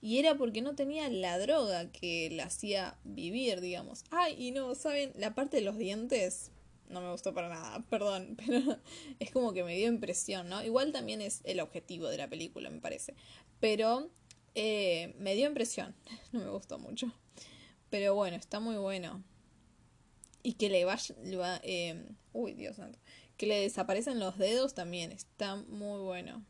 Y 0.00 0.18
era 0.18 0.36
porque 0.36 0.62
no 0.62 0.74
tenía 0.74 1.08
la 1.08 1.38
droga 1.38 1.90
que 1.90 2.30
le 2.30 2.42
hacía 2.42 2.96
vivir, 3.04 3.60
digamos. 3.60 4.04
Ay, 4.10 4.34
y 4.38 4.50
no, 4.52 4.74
¿saben? 4.74 5.12
La 5.16 5.34
parte 5.34 5.56
de 5.56 5.62
los 5.62 5.76
dientes 5.76 6.52
no 6.88 7.00
me 7.00 7.10
gustó 7.10 7.34
para 7.34 7.48
nada, 7.48 7.84
perdón, 7.90 8.36
pero 8.44 8.78
es 9.18 9.30
como 9.30 9.52
que 9.52 9.64
me 9.64 9.76
dio 9.76 9.88
impresión, 9.88 10.48
¿no? 10.48 10.62
Igual 10.64 10.92
también 10.92 11.20
es 11.20 11.40
el 11.44 11.60
objetivo 11.60 12.08
de 12.08 12.18
la 12.18 12.28
película, 12.28 12.70
me 12.70 12.80
parece. 12.80 13.14
Pero 13.60 14.10
eh, 14.54 15.14
me 15.18 15.34
dio 15.34 15.48
impresión, 15.48 15.94
no 16.32 16.40
me 16.40 16.50
gustó 16.50 16.78
mucho. 16.78 17.12
Pero 17.90 18.14
bueno, 18.14 18.36
está 18.36 18.60
muy 18.60 18.76
bueno. 18.76 19.22
Y 20.42 20.52
que 20.54 20.68
le 20.68 20.84
vaya... 20.84 21.14
Eh, 21.62 22.06
uy, 22.32 22.52
Dios 22.52 22.76
santo 22.76 22.98
que 23.38 23.46
le 23.46 23.60
desaparecen 23.60 24.18
los 24.18 24.36
dedos 24.36 24.74
también 24.74 25.12
está 25.12 25.56
muy 25.56 26.00
bueno. 26.00 26.44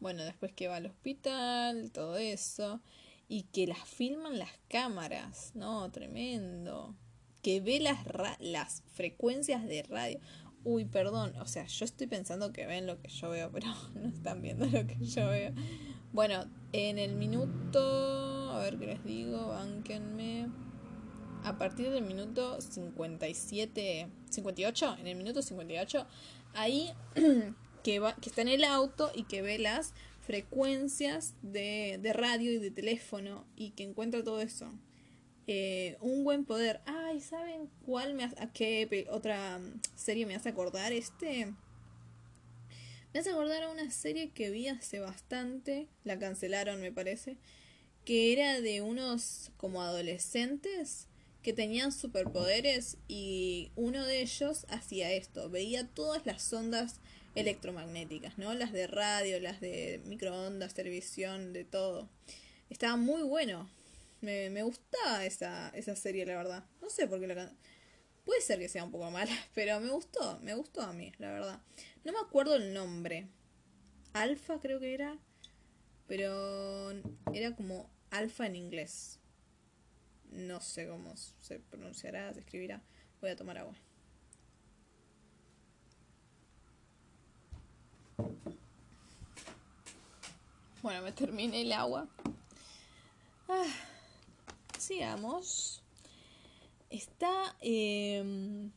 Bueno, 0.00 0.24
después 0.24 0.52
que 0.52 0.68
va 0.68 0.76
al 0.76 0.86
hospital, 0.86 1.90
todo 1.92 2.16
eso. 2.16 2.80
Y 3.28 3.44
que 3.44 3.66
las 3.66 3.86
filman 3.86 4.38
las 4.38 4.50
cámaras, 4.68 5.52
¿no? 5.54 5.90
Tremendo. 5.90 6.96
Que 7.42 7.60
ve 7.60 7.78
las, 7.78 7.98
las 8.40 8.82
frecuencias 8.94 9.64
de 9.66 9.82
radio. 9.82 10.18
Uy, 10.64 10.86
perdón, 10.86 11.36
o 11.36 11.46
sea, 11.46 11.66
yo 11.66 11.84
estoy 11.84 12.06
pensando 12.06 12.52
que 12.52 12.64
ven 12.64 12.86
lo 12.86 13.00
que 13.02 13.10
yo 13.10 13.28
veo, 13.28 13.50
pero 13.52 13.66
no 13.94 14.08
están 14.08 14.40
viendo 14.40 14.64
lo 14.64 14.86
que 14.86 14.96
yo 15.04 15.28
veo. 15.28 15.52
Bueno, 16.12 16.46
en 16.72 16.98
el 16.98 17.16
minuto, 17.16 18.50
a 18.50 18.60
ver 18.60 18.78
qué 18.78 18.86
les 18.86 19.04
digo, 19.04 19.48
bánquenme 19.48 20.48
a 21.44 21.58
partir 21.58 21.90
del 21.90 22.02
minuto 22.02 22.60
57, 22.60 24.08
58, 24.30 24.96
en 24.98 25.06
el 25.06 25.16
minuto 25.16 25.42
58, 25.42 26.06
ahí 26.54 26.90
que, 27.84 27.98
va, 27.98 28.16
que 28.16 28.30
está 28.30 28.42
en 28.42 28.48
el 28.48 28.64
auto 28.64 29.12
y 29.14 29.24
que 29.24 29.42
ve 29.42 29.58
las 29.58 29.92
frecuencias 30.26 31.34
de, 31.42 31.98
de 32.00 32.12
radio 32.14 32.50
y 32.50 32.58
de 32.58 32.70
teléfono 32.70 33.44
y 33.56 33.70
que 33.70 33.84
encuentra 33.84 34.24
todo 34.24 34.40
eso. 34.40 34.72
Eh, 35.46 35.98
un 36.00 36.24
buen 36.24 36.46
poder. 36.46 36.80
Ay, 36.86 37.20
¿saben 37.20 37.68
cuál 37.84 38.14
me 38.14 38.24
hace, 38.24 38.42
a 38.42 38.50
qué 38.50 39.06
otra 39.10 39.60
serie 39.94 40.24
me 40.24 40.34
hace 40.34 40.48
acordar? 40.48 40.94
Este 40.94 41.52
me 43.12 43.20
hace 43.20 43.30
acordar 43.30 43.62
a 43.62 43.70
una 43.70 43.90
serie 43.90 44.30
que 44.30 44.50
vi 44.50 44.66
hace 44.66 44.98
bastante, 44.98 45.86
la 46.02 46.18
cancelaron 46.18 46.80
me 46.80 46.90
parece, 46.90 47.36
que 48.04 48.32
era 48.32 48.60
de 48.60 48.80
unos 48.80 49.52
como 49.56 49.82
adolescentes 49.82 51.06
que 51.44 51.52
tenían 51.52 51.92
superpoderes 51.92 52.96
y 53.06 53.70
uno 53.76 54.04
de 54.06 54.22
ellos 54.22 54.66
hacía 54.70 55.12
esto, 55.12 55.50
veía 55.50 55.86
todas 55.86 56.24
las 56.24 56.50
ondas 56.52 57.00
electromagnéticas, 57.34 58.38
¿no? 58.38 58.54
Las 58.54 58.72
de 58.72 58.86
radio, 58.86 59.38
las 59.38 59.60
de 59.60 60.00
microondas, 60.06 60.72
televisión, 60.72 61.52
de 61.52 61.64
todo. 61.64 62.08
Estaba 62.70 62.96
muy 62.96 63.22
bueno. 63.22 63.70
Me, 64.22 64.48
me 64.48 64.62
gustaba 64.62 65.26
esa, 65.26 65.68
esa 65.74 65.94
serie, 65.94 66.24
la 66.24 66.36
verdad. 66.36 66.64
No 66.80 66.88
sé 66.88 67.06
por 67.06 67.20
qué 67.20 67.26
la 67.26 67.52
Puede 68.24 68.40
ser 68.40 68.58
que 68.58 68.70
sea 68.70 68.84
un 68.84 68.90
poco 68.90 69.10
mala, 69.10 69.36
pero 69.54 69.78
me 69.80 69.90
gustó, 69.90 70.40
me 70.40 70.54
gustó 70.54 70.80
a 70.80 70.94
mí, 70.94 71.12
la 71.18 71.30
verdad. 71.30 71.60
No 72.04 72.12
me 72.12 72.20
acuerdo 72.20 72.56
el 72.56 72.72
nombre. 72.72 73.28
Alfa 74.14 74.60
creo 74.60 74.80
que 74.80 74.94
era. 74.94 75.18
Pero 76.06 76.90
era 77.34 77.54
como 77.54 77.90
alfa 78.10 78.46
en 78.46 78.56
inglés. 78.56 79.18
No 80.34 80.60
sé 80.60 80.88
cómo 80.88 81.14
se 81.16 81.60
pronunciará, 81.60 82.34
se 82.34 82.40
escribirá. 82.40 82.82
Voy 83.20 83.30
a 83.30 83.36
tomar 83.36 83.56
agua. 83.56 83.74
Bueno, 90.82 91.02
me 91.02 91.12
terminé 91.12 91.60
el 91.62 91.72
agua. 91.72 92.08
Ah, 93.48 93.72
sigamos. 94.76 95.82
Está... 96.90 97.56
Em, 97.60 98.72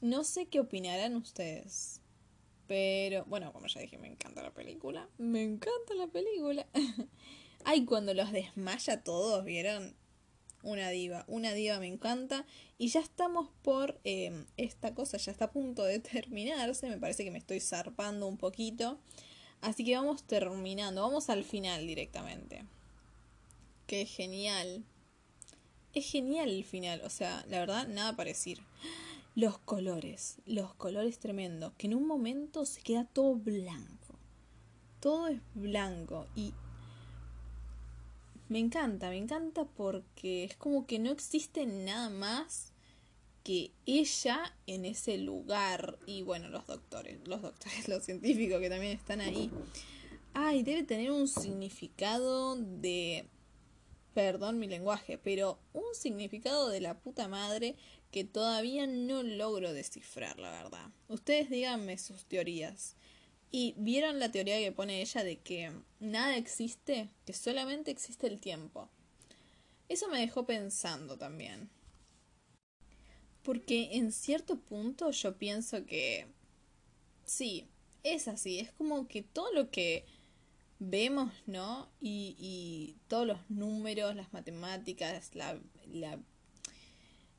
no 0.00 0.24
sé 0.24 0.46
qué 0.46 0.60
opinarán 0.60 1.14
ustedes. 1.14 2.00
Pero, 2.66 3.26
bueno, 3.26 3.52
como 3.52 3.66
ya 3.66 3.82
dije, 3.82 3.98
me 3.98 4.08
encanta 4.08 4.42
la 4.42 4.54
película. 4.54 5.08
Me 5.18 5.42
encanta 5.42 5.94
la 5.94 6.06
película. 6.06 6.66
Ay, 7.64 7.84
cuando 7.84 8.14
los 8.14 8.32
desmaya 8.32 9.04
todos, 9.04 9.44
¿vieron? 9.44 9.94
Una 10.62 10.90
diva, 10.90 11.24
una 11.28 11.52
diva 11.52 11.78
me 11.78 11.88
encanta. 11.88 12.46
Y 12.78 12.88
ya 12.88 13.00
estamos 13.00 13.48
por 13.62 14.00
em, 14.04 14.46
esta 14.56 14.94
cosa, 14.94 15.16
ya 15.16 15.32
está 15.32 15.46
a 15.46 15.50
punto 15.50 15.84
de 15.84 15.98
terminarse. 16.00 16.88
Me 16.88 16.98
parece 16.98 17.24
que 17.24 17.30
me 17.30 17.38
estoy 17.38 17.60
zarpando 17.60 18.26
un 18.26 18.36
poquito. 18.36 18.98
Así 19.60 19.84
que 19.84 19.94
vamos 19.94 20.24
terminando, 20.24 21.02
vamos 21.02 21.30
al 21.30 21.44
final 21.44 21.86
directamente. 21.86 22.64
Qué 23.86 24.06
genial. 24.06 24.84
Es 25.94 26.10
genial 26.10 26.48
el 26.48 26.64
final, 26.64 27.02
o 27.04 27.10
sea, 27.10 27.44
la 27.48 27.60
verdad, 27.60 27.86
nada 27.86 28.16
para 28.16 28.28
decir. 28.28 28.60
Los 29.34 29.58
colores, 29.58 30.38
los 30.46 30.74
colores 30.74 31.18
tremendos, 31.18 31.72
que 31.74 31.86
en 31.86 31.94
un 31.94 32.06
momento 32.06 32.64
se 32.64 32.82
queda 32.82 33.04
todo 33.04 33.34
blanco. 33.34 34.18
Todo 35.00 35.28
es 35.28 35.40
blanco 35.54 36.26
y 36.34 36.54
me 38.52 38.58
encanta, 38.58 39.08
me 39.08 39.16
encanta 39.16 39.64
porque 39.64 40.44
es 40.44 40.56
como 40.56 40.86
que 40.86 40.98
no 40.98 41.10
existe 41.10 41.64
nada 41.64 42.10
más 42.10 42.72
que 43.42 43.72
ella 43.86 44.54
en 44.66 44.84
ese 44.84 45.16
lugar 45.16 45.98
y 46.06 46.22
bueno, 46.22 46.48
los 46.48 46.66
doctores, 46.66 47.26
los 47.26 47.40
doctores, 47.40 47.88
los 47.88 48.04
científicos 48.04 48.60
que 48.60 48.68
también 48.68 48.92
están 48.92 49.22
ahí. 49.22 49.50
Ay, 50.34 50.62
debe 50.62 50.82
tener 50.82 51.10
un 51.10 51.28
significado 51.28 52.56
de 52.56 53.26
perdón 54.12 54.58
mi 54.58 54.66
lenguaje, 54.66 55.16
pero 55.16 55.58
un 55.72 55.94
significado 55.94 56.68
de 56.68 56.82
la 56.82 56.98
puta 56.98 57.28
madre 57.28 57.74
que 58.10 58.24
todavía 58.24 58.86
no 58.86 59.22
logro 59.22 59.72
descifrar, 59.72 60.38
la 60.38 60.50
verdad. 60.50 60.90
Ustedes 61.08 61.48
díganme 61.48 61.96
sus 61.96 62.26
teorías. 62.26 62.96
Y 63.54 63.74
vieron 63.76 64.18
la 64.18 64.32
teoría 64.32 64.58
que 64.58 64.72
pone 64.72 65.02
ella 65.02 65.22
de 65.22 65.38
que 65.38 65.70
nada 66.00 66.36
existe, 66.36 67.10
que 67.26 67.34
solamente 67.34 67.90
existe 67.90 68.26
el 68.26 68.40
tiempo. 68.40 68.88
Eso 69.90 70.08
me 70.08 70.18
dejó 70.18 70.46
pensando 70.46 71.18
también. 71.18 71.68
Porque 73.42 73.90
en 73.92 74.10
cierto 74.10 74.58
punto 74.58 75.10
yo 75.10 75.36
pienso 75.36 75.84
que 75.84 76.28
sí, 77.26 77.68
es 78.02 78.26
así. 78.26 78.58
Es 78.58 78.72
como 78.72 79.06
que 79.06 79.22
todo 79.22 79.52
lo 79.52 79.70
que 79.70 80.06
vemos, 80.78 81.30
¿no? 81.46 81.90
Y, 82.00 82.34
y 82.38 82.96
todos 83.06 83.26
los 83.26 83.50
números, 83.50 84.16
las 84.16 84.32
matemáticas, 84.32 85.34
la, 85.34 85.60
la 85.86 86.18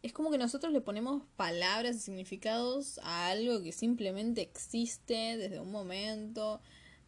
es 0.04 0.12
como 0.12 0.30
que 0.30 0.38
nosotros 0.38 0.74
le 0.74 0.82
ponemos 0.82 1.24
palabras 1.38 1.96
y 1.96 2.00
significados 2.00 3.00
a 3.04 3.30
algo 3.30 3.64
que 3.64 3.72
simplemente 3.72 4.42
existe 4.42 5.38
desde 5.38 5.62
un 5.62 5.72
momento. 5.72 6.62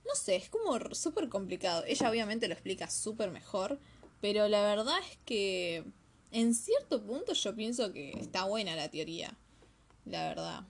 No 0.08 0.16
sé, 0.16 0.38
es 0.38 0.50
como 0.50 0.80
súper 0.96 1.28
complicado. 1.28 1.84
Ella 1.86 2.10
obviamente 2.10 2.48
lo 2.48 2.54
explica 2.54 2.90
súper 2.90 3.32
mejor, 3.32 3.80
pero 4.22 4.48
la 4.48 4.62
verdad 4.62 4.98
es 5.12 5.18
que 5.26 5.84
en 6.32 6.56
cierto 6.56 7.04
punto 7.06 7.34
yo 7.34 7.54
pienso 7.54 7.92
que 7.92 8.12
está 8.12 8.46
buena 8.46 8.78
la 8.78 8.90
teoría. 8.90 9.38
La 10.06 10.30
verdad. 10.30 10.62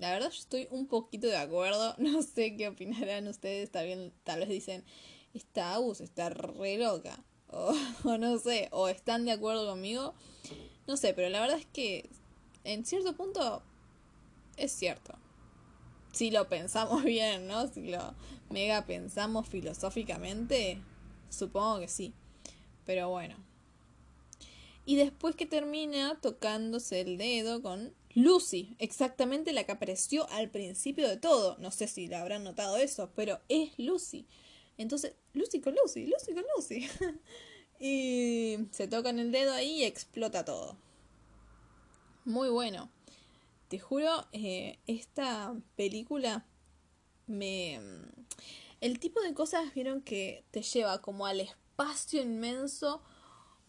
La 0.00 0.12
verdad 0.12 0.30
yo 0.30 0.38
estoy 0.38 0.68
un 0.70 0.86
poquito 0.86 1.28
de 1.28 1.38
acuerdo. 1.38 1.94
No 1.98 2.22
sé 2.22 2.56
qué 2.58 2.68
opinarán 2.68 3.26
ustedes. 3.26 3.70
Tal, 3.70 4.38
vez 4.38 4.48
dicen, 4.50 4.84
esta 5.32 5.72
Agus 5.72 6.02
está 6.02 6.28
re 6.28 6.76
loca. 6.76 7.24
o 8.04 8.18
no 8.18 8.38
sé, 8.38 8.68
o 8.70 8.88
están 8.88 9.24
de 9.24 9.32
acuerdo 9.32 9.66
conmigo. 9.66 10.14
No 10.90 10.96
sé, 10.96 11.14
pero 11.14 11.28
la 11.28 11.40
verdad 11.40 11.56
es 11.56 11.66
que 11.66 12.10
en 12.64 12.84
cierto 12.84 13.14
punto 13.14 13.62
es 14.56 14.72
cierto. 14.72 15.14
Si 16.10 16.32
lo 16.32 16.48
pensamos 16.48 17.04
bien, 17.04 17.46
¿no? 17.46 17.68
Si 17.68 17.92
lo 17.92 18.16
mega 18.48 18.84
pensamos 18.86 19.48
filosóficamente, 19.48 20.82
supongo 21.28 21.78
que 21.78 21.86
sí. 21.86 22.12
Pero 22.86 23.08
bueno. 23.08 23.36
Y 24.84 24.96
después 24.96 25.36
que 25.36 25.46
termina 25.46 26.18
tocándose 26.20 27.02
el 27.02 27.18
dedo 27.18 27.62
con 27.62 27.94
Lucy, 28.16 28.74
exactamente 28.80 29.52
la 29.52 29.62
que 29.62 29.70
apareció 29.70 30.28
al 30.30 30.50
principio 30.50 31.08
de 31.08 31.18
todo. 31.18 31.56
No 31.58 31.70
sé 31.70 31.86
si 31.86 32.08
le 32.08 32.16
habrán 32.16 32.42
notado 32.42 32.78
eso, 32.78 33.12
pero 33.14 33.38
es 33.48 33.78
Lucy. 33.78 34.26
Entonces, 34.76 35.14
Lucy 35.34 35.60
con 35.60 35.76
Lucy, 35.80 36.06
Lucy 36.06 36.34
con 36.34 36.42
Lucy. 36.56 36.88
Y 37.80 38.68
se 38.72 38.86
tocan 38.86 39.18
el 39.18 39.32
dedo 39.32 39.54
ahí 39.54 39.80
y 39.80 39.84
explota 39.84 40.44
todo. 40.44 40.76
Muy 42.24 42.50
bueno. 42.50 42.90
Te 43.68 43.78
juro, 43.78 44.26
eh, 44.32 44.78
esta 44.86 45.54
película 45.76 46.44
me... 47.26 47.80
El 48.80 48.98
tipo 48.98 49.20
de 49.20 49.34
cosas, 49.34 49.72
vieron, 49.74 50.02
que 50.02 50.44
te 50.50 50.62
lleva 50.62 51.00
como 51.00 51.26
al 51.26 51.40
espacio 51.40 52.20
inmenso 52.20 53.02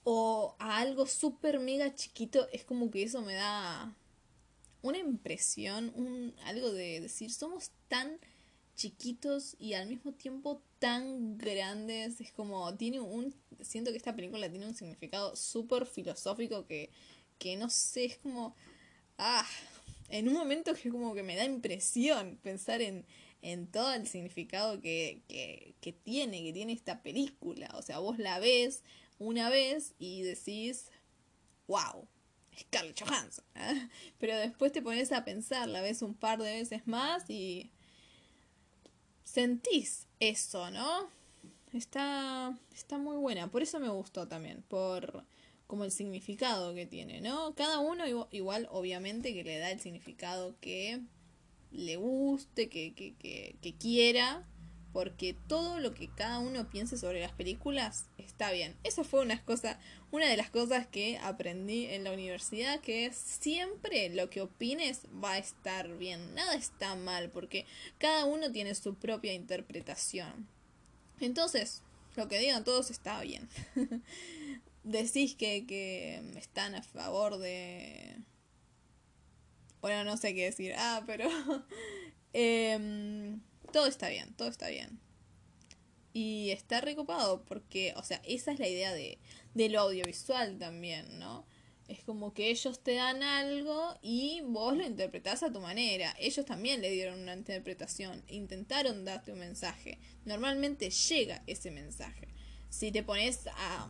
o 0.04 0.56
a 0.60 0.78
algo 0.80 1.06
súper 1.06 1.60
mega 1.60 1.94
chiquito, 1.96 2.48
es 2.52 2.66
como 2.66 2.90
que 2.90 3.04
eso 3.04 3.22
me 3.22 3.34
da 3.34 3.96
una 4.82 4.98
impresión, 4.98 5.92
un, 5.96 6.34
algo 6.46 6.72
de 6.72 7.02
decir, 7.02 7.32
somos 7.32 7.72
tan 7.88 8.20
chiquitos 8.82 9.56
y 9.60 9.74
al 9.74 9.88
mismo 9.88 10.14
tiempo 10.14 10.64
tan 10.80 11.38
grandes. 11.38 12.20
Es 12.20 12.32
como, 12.32 12.76
tiene 12.76 13.00
un, 13.00 13.36
siento 13.62 13.92
que 13.92 13.98
esta 13.98 14.16
película 14.16 14.50
tiene 14.50 14.66
un 14.66 14.74
significado 14.74 15.36
súper 15.36 15.86
filosófico 15.86 16.66
que, 16.66 16.90
que 17.38 17.56
no 17.58 17.70
sé, 17.70 18.06
es 18.06 18.18
como, 18.18 18.56
ah, 19.20 19.48
en 20.10 20.28
un 20.28 20.34
momento 20.34 20.74
que 20.74 20.90
como 20.90 21.14
que 21.14 21.22
me 21.22 21.36
da 21.36 21.46
impresión 21.46 22.40
pensar 22.42 22.82
en, 22.82 23.06
en 23.44 23.68
todo 23.68 23.94
el 23.94 24.08
significado 24.08 24.82
que, 24.82 25.22
que, 25.80 25.94
tiene, 25.94 26.42
que 26.44 26.52
tiene 26.52 26.74
esta 26.74 27.04
película. 27.04 27.70
O 27.76 27.84
sea, 27.84 28.00
vos 28.00 28.18
la 28.18 28.40
ves 28.40 28.84
una 29.20 29.52
vez 29.52 29.94
y 30.00 30.24
decís, 30.24 30.88
wow, 31.68 32.08
Scarlett 32.60 33.00
Johansson. 33.00 33.46
Pero 34.18 34.36
después 34.38 34.72
te 34.72 34.82
pones 34.82 35.12
a 35.12 35.24
pensar, 35.24 35.70
la 35.70 35.82
ves 35.82 36.02
un 36.02 36.16
par 36.16 36.40
de 36.40 36.52
veces 36.52 36.88
más 36.88 37.30
y 37.30 37.72
sentís 39.32 40.08
eso, 40.20 40.70
¿no? 40.72 41.10
Está, 41.74 42.58
está 42.74 42.98
muy 42.98 43.16
buena, 43.16 43.50
por 43.50 43.62
eso 43.62 43.80
me 43.80 43.90
gustó 43.90 44.28
también, 44.28 44.62
por 44.68 45.24
como 45.68 45.86
el 45.86 45.92
significado 45.92 46.74
que 46.76 46.86
tiene, 46.86 47.22
¿no? 47.22 47.56
Cada 47.56 47.80
uno 47.80 48.04
igual, 48.32 48.68
obviamente 48.72 49.34
que 49.34 49.46
le 49.46 49.58
da 49.58 49.72
el 49.72 49.80
significado 49.80 50.54
que 50.60 51.00
le 51.72 51.96
guste, 51.96 52.68
que, 52.68 52.94
que, 52.94 53.16
que, 53.16 53.56
que 53.62 53.74
quiera, 53.76 54.46
porque 54.94 55.36
todo 55.48 55.80
lo 55.80 55.94
que 55.94 56.10
cada 56.10 56.40
uno 56.40 56.70
piense 56.70 56.98
sobre 56.98 57.22
las 57.22 57.32
películas 57.32 58.08
está 58.18 58.52
bien. 58.52 58.76
Eso 58.84 59.04
fue 59.04 59.22
una 59.22 60.28
de 60.28 60.38
las 60.38 60.50
cosas 60.50 60.88
que 60.88 61.18
aprendí 61.20 61.86
en 61.86 62.04
la 62.04 62.12
universidad, 62.12 62.82
que 62.82 63.06
es 63.06 63.16
siempre 63.16 64.10
lo 64.10 64.30
que 64.30 64.42
opines 64.42 65.02
va 65.24 65.34
a 65.34 65.38
estar 65.38 65.98
bien, 65.98 66.34
nada 66.36 66.56
está 66.56 66.96
mal, 66.96 67.30
porque 67.30 67.66
cada 67.98 68.26
uno 68.26 68.52
tiene 68.52 68.76
su 68.76 68.96
propia 68.96 69.34
interpretación. 69.34 70.48
Entonces, 71.20 71.84
lo 72.16 72.28
que 72.28 72.40
digan 72.40 72.64
todos 72.64 72.92
está 72.92 73.22
bien. 73.22 73.48
Decís 74.84 75.36
que, 75.36 75.66
que 75.68 76.22
están 76.38 76.76
a 76.76 76.82
favor 76.82 77.38
de... 77.38 78.18
Bueno, 79.80 80.04
no 80.04 80.18
sé 80.18 80.34
qué 80.34 80.46
decir. 80.46 80.74
Ah, 80.78 81.04
pero... 81.06 81.30
eh, 82.34 83.38
todo 83.72 83.88
está 83.88 84.10
bien, 84.10 84.34
todo 84.36 84.50
está 84.50 84.70
bien. 84.70 85.00
Y 86.14 86.50
está 86.52 86.82
recopado 86.82 87.44
porque, 87.46 87.94
o 87.96 88.04
sea, 88.04 88.22
esa 88.26 88.52
es 88.52 88.60
la 88.60 88.68
idea 88.68 88.94
de, 88.94 89.18
de 89.54 89.70
lo 89.70 89.80
audiovisual 89.82 90.58
también, 90.58 91.20
¿no? 91.20 91.46
Es 91.88 92.04
como 92.04 92.34
que 92.34 92.50
ellos 92.50 92.80
te 92.80 92.96
dan 92.96 93.22
algo 93.22 93.98
y 94.02 94.42
vos 94.46 94.78
lo 94.78 94.86
interpretás 94.86 95.44
a 95.44 95.52
tu 95.52 95.60
manera. 95.60 96.16
Ellos 96.20 96.46
también 96.46 96.82
le 96.82 96.90
dieron 96.90 97.20
una 97.20 97.34
interpretación, 97.34 98.24
intentaron 98.30 99.04
darte 99.04 99.34
un 99.34 99.40
mensaje. 99.40 100.00
Normalmente 100.24 100.90
llega 100.90 101.44
ese 101.48 101.70
mensaje. 101.70 102.30
Si 102.70 102.94
te 102.94 103.04
pones 103.04 103.46
a 103.48 103.90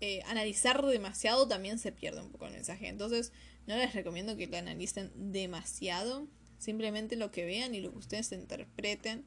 eh, 0.00 0.22
analizar 0.26 0.84
demasiado, 0.84 1.48
también 1.48 1.78
se 1.78 1.90
pierde 1.90 2.20
un 2.20 2.30
poco 2.30 2.46
el 2.46 2.52
mensaje. 2.52 2.88
Entonces, 2.88 3.32
no 3.66 3.76
les 3.76 3.94
recomiendo 3.94 4.36
que 4.36 4.46
lo 4.46 4.58
analicen 4.58 5.10
demasiado. 5.32 6.28
Simplemente 6.58 7.16
lo 7.16 7.30
que 7.30 7.44
vean 7.44 7.74
y 7.74 7.80
lo 7.80 7.92
que 7.92 7.98
ustedes 7.98 8.32
interpreten 8.32 9.24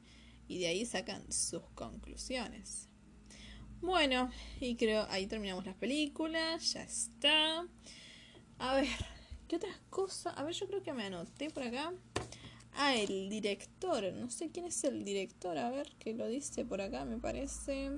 y 0.48 0.58
de 0.58 0.66
ahí 0.66 0.84
sacan 0.84 1.32
sus 1.32 1.62
conclusiones. 1.74 2.88
Bueno, 3.80 4.30
y 4.60 4.76
creo 4.76 5.06
ahí 5.10 5.26
terminamos 5.26 5.66
las 5.66 5.74
películas, 5.74 6.72
ya 6.72 6.82
está. 6.82 7.66
A 8.58 8.74
ver, 8.76 8.86
¿qué 9.48 9.56
otras 9.56 9.76
cosas? 9.90 10.34
A 10.36 10.44
ver, 10.44 10.54
yo 10.54 10.68
creo 10.68 10.82
que 10.82 10.92
me 10.92 11.04
anoté 11.04 11.50
por 11.50 11.64
acá. 11.64 11.92
Ah, 12.74 12.94
el 12.94 13.28
director, 13.28 14.12
no 14.12 14.30
sé 14.30 14.50
quién 14.50 14.66
es 14.66 14.84
el 14.84 15.04
director, 15.04 15.58
a 15.58 15.70
ver, 15.70 15.90
que 15.98 16.14
lo 16.14 16.26
dice 16.28 16.64
por 16.64 16.80
acá, 16.80 17.04
me 17.04 17.18
parece. 17.18 17.90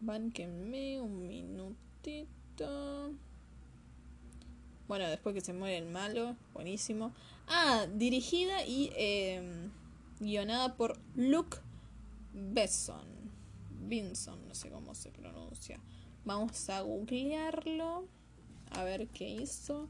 Bánquenme 0.00 1.00
un 1.00 1.26
minutito. 1.26 3.14
Bueno, 4.88 5.08
después 5.08 5.34
que 5.34 5.40
se 5.40 5.52
muere 5.52 5.78
el 5.78 5.86
malo, 5.86 6.36
buenísimo. 6.54 7.12
Ah, 7.48 7.86
dirigida 7.92 8.64
y 8.64 8.92
eh, 8.96 9.68
guionada 10.20 10.76
por 10.76 10.98
Luke 11.16 11.58
Besson. 12.32 13.16
Vinson, 13.88 14.46
no 14.46 14.54
sé 14.54 14.70
cómo 14.70 14.94
se 14.94 15.10
pronuncia. 15.10 15.80
Vamos 16.24 16.68
a 16.70 16.82
googlearlo. 16.82 18.06
A 18.70 18.84
ver 18.84 19.08
qué 19.08 19.28
hizo. 19.28 19.88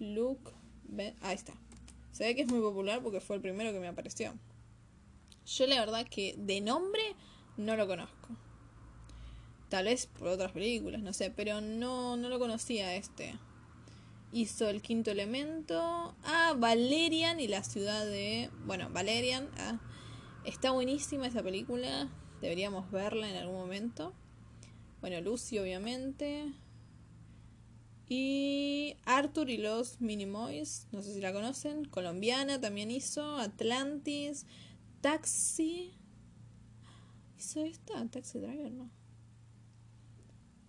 Luke 0.00 0.50
Benson. 0.84 1.24
Ahí 1.24 1.36
está. 1.36 1.54
Se 2.10 2.24
ve 2.24 2.34
que 2.34 2.42
es 2.42 2.48
muy 2.48 2.60
popular 2.60 3.00
porque 3.02 3.20
fue 3.20 3.36
el 3.36 3.42
primero 3.42 3.72
que 3.72 3.80
me 3.80 3.88
apareció. 3.88 4.34
Yo 5.46 5.66
la 5.66 5.80
verdad 5.80 6.06
que 6.08 6.34
de 6.36 6.60
nombre 6.60 7.02
no 7.56 7.76
lo 7.76 7.86
conozco. 7.86 8.28
Tal 9.68 9.86
vez 9.86 10.06
por 10.06 10.28
otras 10.28 10.52
películas, 10.52 11.00
no 11.00 11.12
sé, 11.12 11.30
pero 11.30 11.60
no, 11.60 12.16
no 12.16 12.28
lo 12.28 12.38
conocía 12.38 12.94
este. 12.94 13.34
Hizo 14.32 14.68
el 14.68 14.80
quinto 14.80 15.10
elemento. 15.10 16.14
Ah, 16.24 16.54
Valerian 16.58 17.38
y 17.38 17.48
la 17.48 17.62
ciudad 17.62 18.06
de. 18.06 18.50
Bueno, 18.64 18.88
Valerian. 18.90 19.50
Ah, 19.58 19.78
está 20.44 20.70
buenísima 20.70 21.26
esa 21.26 21.42
película. 21.42 22.10
Deberíamos 22.40 22.90
verla 22.90 23.28
en 23.30 23.36
algún 23.36 23.56
momento. 23.56 24.14
Bueno, 25.02 25.20
Lucy, 25.20 25.58
obviamente. 25.58 26.52
Y 28.08 28.96
Arthur 29.04 29.50
y 29.50 29.58
los 29.58 30.00
Minimoys. 30.00 30.86
No 30.92 31.02
sé 31.02 31.12
si 31.12 31.20
la 31.20 31.32
conocen. 31.32 31.84
Colombiana 31.84 32.60
también 32.60 32.90
hizo. 32.90 33.36
Atlantis. 33.36 34.46
Taxi. 35.02 35.92
¿Hizo 37.38 37.64
esta? 37.64 38.06
Taxi 38.08 38.38
Driver, 38.38 38.72
¿no? 38.72 38.90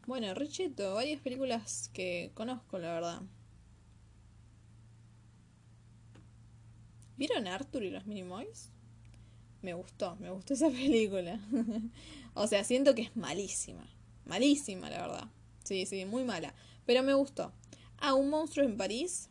Bueno, 0.05 0.33
Richeto, 0.33 0.95
varias 0.95 1.21
películas 1.21 1.89
que 1.93 2.31
conozco, 2.33 2.77
la 2.77 2.93
verdad. 2.93 3.21
¿Vieron 7.17 7.47
Arthur 7.47 7.83
y 7.83 7.89
los 7.91 8.05
Minimoys? 8.05 8.69
Me 9.61 9.73
gustó, 9.73 10.15
me 10.17 10.29
gustó 10.29 10.53
esa 10.53 10.69
película. 10.71 11.39
o 12.33 12.47
sea, 12.47 12.63
siento 12.63 12.95
que 12.95 13.03
es 13.03 13.15
malísima. 13.15 13.87
Malísima, 14.25 14.89
la 14.89 15.01
verdad. 15.01 15.29
Sí, 15.63 15.85
sí, 15.85 16.05
muy 16.05 16.23
mala. 16.23 16.53
Pero 16.85 17.03
me 17.03 17.13
gustó. 17.13 17.53
Ah, 17.97 18.13
Un 18.13 18.29
monstruo 18.29 18.65
en 18.65 18.77
París. 18.77 19.29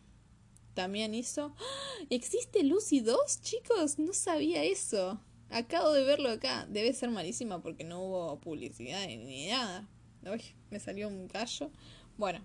También 0.75 1.14
hizo. 1.14 1.55
¡Ah! 1.59 2.05
¿Existe 2.09 2.62
Lucy 2.62 3.01
2, 3.01 3.42
chicos? 3.42 3.99
No 3.99 4.14
sabía 4.14 4.64
eso. 4.64 5.21
Acabo 5.51 5.92
de 5.92 6.05
verlo 6.05 6.31
acá. 6.31 6.66
Debe 6.71 6.95
ser 6.95 7.11
malísima 7.11 7.61
porque 7.62 7.85
no 7.85 8.01
hubo 8.03 8.40
publicidad 8.40 9.07
ni 9.07 9.49
nada. 9.49 9.87
Uy, 10.25 10.42
me 10.71 10.81
salió 10.81 11.09
un 11.09 11.29
callo. 11.29 11.71
Bueno. 12.16 12.40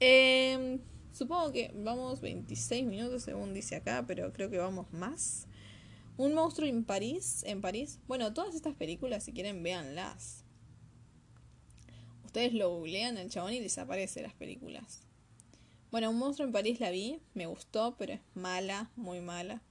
Eh, 0.00 0.80
Supongo 1.14 1.52
que 1.52 1.70
vamos 1.76 2.20
26 2.20 2.84
minutos 2.86 3.22
según 3.22 3.54
dice 3.54 3.76
acá, 3.76 4.04
pero 4.04 4.32
creo 4.32 4.50
que 4.50 4.58
vamos 4.58 4.92
más. 4.92 5.46
Un 6.16 6.34
monstruo 6.34 6.68
en 6.68 6.84
París, 6.84 7.44
en 7.46 7.60
París. 7.60 8.00
Bueno, 8.08 8.34
todas 8.34 8.56
estas 8.56 8.74
películas, 8.74 9.22
si 9.22 9.32
quieren, 9.32 9.62
véanlas. 9.62 10.42
Ustedes 12.24 12.52
lo 12.52 12.68
googlean 12.68 13.16
el 13.16 13.30
chabón 13.30 13.52
y 13.52 13.60
les 13.60 13.78
aparece 13.78 14.22
las 14.22 14.34
películas. 14.34 15.02
Bueno, 15.92 16.10
Un 16.10 16.18
monstruo 16.18 16.48
en 16.48 16.52
París 16.52 16.80
la 16.80 16.90
vi, 16.90 17.20
me 17.34 17.46
gustó, 17.46 17.94
pero 17.96 18.14
es 18.14 18.20
mala, 18.34 18.90
muy 18.96 19.20
mala. 19.20 19.62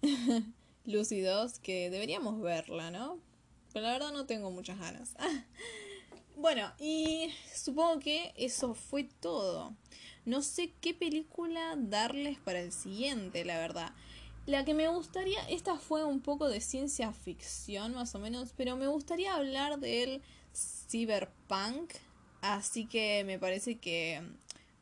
Lucy 0.86 1.20
2, 1.20 1.58
que 1.58 1.90
deberíamos 1.90 2.40
verla, 2.40 2.90
¿no? 2.90 3.18
Pero 3.74 3.84
la 3.84 3.92
verdad 3.92 4.12
no 4.12 4.24
tengo 4.24 4.50
muchas 4.50 4.78
ganas. 4.78 5.14
bueno, 6.36 6.72
y 6.78 7.28
supongo 7.54 8.00
que 8.00 8.32
eso 8.38 8.72
fue 8.72 9.04
todo. 9.04 9.74
No 10.24 10.40
sé 10.42 10.72
qué 10.80 10.94
película 10.94 11.74
darles 11.76 12.38
para 12.38 12.60
el 12.60 12.72
siguiente, 12.72 13.44
la 13.44 13.58
verdad. 13.58 13.92
La 14.46 14.64
que 14.64 14.74
me 14.74 14.88
gustaría, 14.88 15.40
esta 15.48 15.78
fue 15.78 16.04
un 16.04 16.20
poco 16.20 16.48
de 16.48 16.60
ciencia 16.60 17.12
ficción 17.12 17.94
más 17.94 18.14
o 18.14 18.18
menos, 18.18 18.52
pero 18.56 18.76
me 18.76 18.86
gustaría 18.86 19.34
hablar 19.34 19.78
del 19.78 20.22
cyberpunk. 20.54 21.92
Así 22.42 22.86
que 22.86 23.24
me 23.24 23.38
parece 23.38 23.78
que 23.78 24.22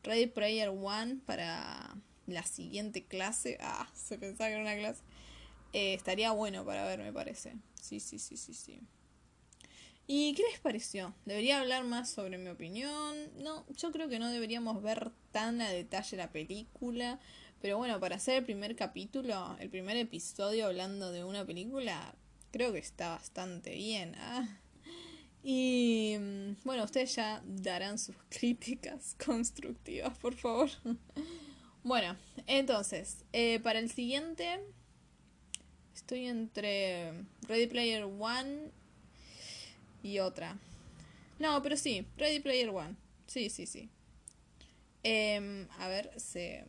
Ready 0.03 0.27
Player 0.27 0.69
One 0.69 1.19
para 1.25 1.95
la 2.27 2.43
siguiente 2.43 3.05
clase. 3.05 3.57
Ah, 3.61 3.89
se 3.93 4.17
pensaba 4.17 4.49
que 4.49 4.55
era 4.55 4.63
una 4.63 4.75
clase. 4.75 5.01
Eh, 5.71 5.93
estaría 5.93 6.31
bueno 6.31 6.65
para 6.65 6.85
ver, 6.85 6.99
me 6.99 7.13
parece. 7.13 7.55
Sí, 7.81 7.99
sí, 7.99 8.19
sí, 8.19 8.37
sí, 8.37 8.53
sí. 8.53 8.81
¿Y 10.07 10.33
qué 10.35 10.43
les 10.51 10.59
pareció? 10.59 11.13
¿Debería 11.25 11.61
hablar 11.61 11.85
más 11.85 12.09
sobre 12.09 12.37
mi 12.37 12.49
opinión? 12.49 13.15
No, 13.41 13.65
yo 13.77 13.91
creo 13.91 14.09
que 14.09 14.19
no 14.19 14.29
deberíamos 14.29 14.83
ver 14.83 15.11
tan 15.33 15.59
a 15.59 15.69
detalle 15.69 16.15
la 16.15 16.31
película. 16.31 17.19
Pero 17.61 17.77
bueno, 17.77 17.99
para 17.99 18.15
hacer 18.15 18.37
el 18.37 18.45
primer 18.45 18.75
capítulo, 18.77 19.57
el 19.59 19.69
primer 19.69 19.97
episodio 19.97 20.67
hablando 20.67 21.11
de 21.11 21.25
una 21.25 21.45
película, 21.45 22.15
creo 22.51 22.71
que 22.71 22.79
está 22.79 23.09
bastante 23.09 23.75
bien. 23.75 24.15
¿ah? 24.17 24.47
Y 25.43 26.15
mm, 26.19 26.63
bueno, 26.63 26.85
ustedes 26.85 27.15
ya 27.15 27.41
darán 27.45 27.99
sus 27.99 28.15
críticas 28.29 29.15
constructivas, 29.23 30.17
por 30.17 30.35
favor. 30.35 30.69
bueno, 31.83 32.15
entonces, 32.47 33.25
eh, 33.33 33.59
para 33.59 33.79
el 33.79 33.89
siguiente, 33.91 34.59
estoy 35.93 36.27
entre 36.27 37.13
Ready 37.47 37.67
Player 37.67 38.03
One 38.03 38.71
y 40.01 40.19
otra. 40.19 40.57
No, 41.39 41.61
pero 41.61 41.75
sí, 41.75 42.05
Ready 42.17 42.39
Player 42.39 42.69
One. 42.69 42.95
Sí, 43.27 43.49
sí, 43.49 43.65
sí. 43.65 43.89
Em, 45.03 45.67
a 45.79 45.87
ver, 45.87 46.11
se, 46.17 46.65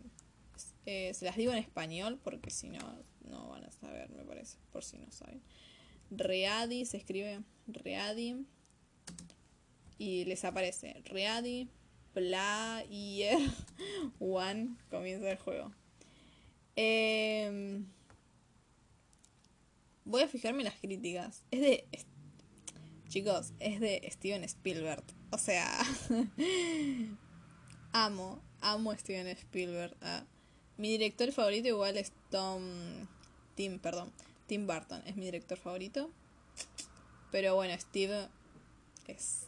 eh, 0.86 1.14
se 1.14 1.24
las 1.24 1.36
digo 1.36 1.52
en 1.52 1.58
español 1.58 2.20
porque 2.22 2.50
si 2.50 2.68
no, 2.68 2.80
no 3.20 3.48
van 3.48 3.64
a 3.64 3.70
saber, 3.70 4.10
me 4.10 4.24
parece, 4.24 4.58
por 4.72 4.84
si 4.84 4.98
no 4.98 5.10
saben. 5.12 5.42
Readi 6.10 6.84
se 6.84 6.96
escribe 6.96 7.42
Readi 7.66 8.46
y 9.98 10.24
les 10.24 10.44
aparece 10.44 11.00
Readi 11.04 11.68
Player 12.12 13.38
One, 14.18 14.76
comienza 14.90 15.30
el 15.30 15.38
juego. 15.38 15.72
Em, 16.76 17.86
voy 20.04 20.22
a 20.22 20.28
fijarme 20.28 20.60
en 20.60 20.64
las 20.64 20.80
críticas. 20.80 21.44
Es 21.50 21.60
de 21.60 21.86
Chicos, 23.08 23.52
es 23.60 23.80
de 23.80 24.08
Steven 24.10 24.42
Spielberg. 24.44 25.04
O 25.30 25.38
sea, 25.38 25.68
amo, 27.94 28.42
amo 28.60 28.90
a 28.90 28.98
Steven 28.98 29.26
Spielberg. 29.28 29.96
Mi 30.76 30.90
director 30.90 31.32
favorito 31.32 31.68
igual 31.68 31.96
es 31.96 32.12
Tom... 32.30 32.62
Tim, 33.54 33.78
perdón. 33.78 34.12
Tim 34.46 34.66
Burton 34.66 35.00
es 35.06 35.16
mi 35.16 35.24
director 35.24 35.56
favorito. 35.56 36.10
Pero 37.30 37.54
bueno, 37.54 37.74
Steve 37.78 38.28
es 39.06 39.46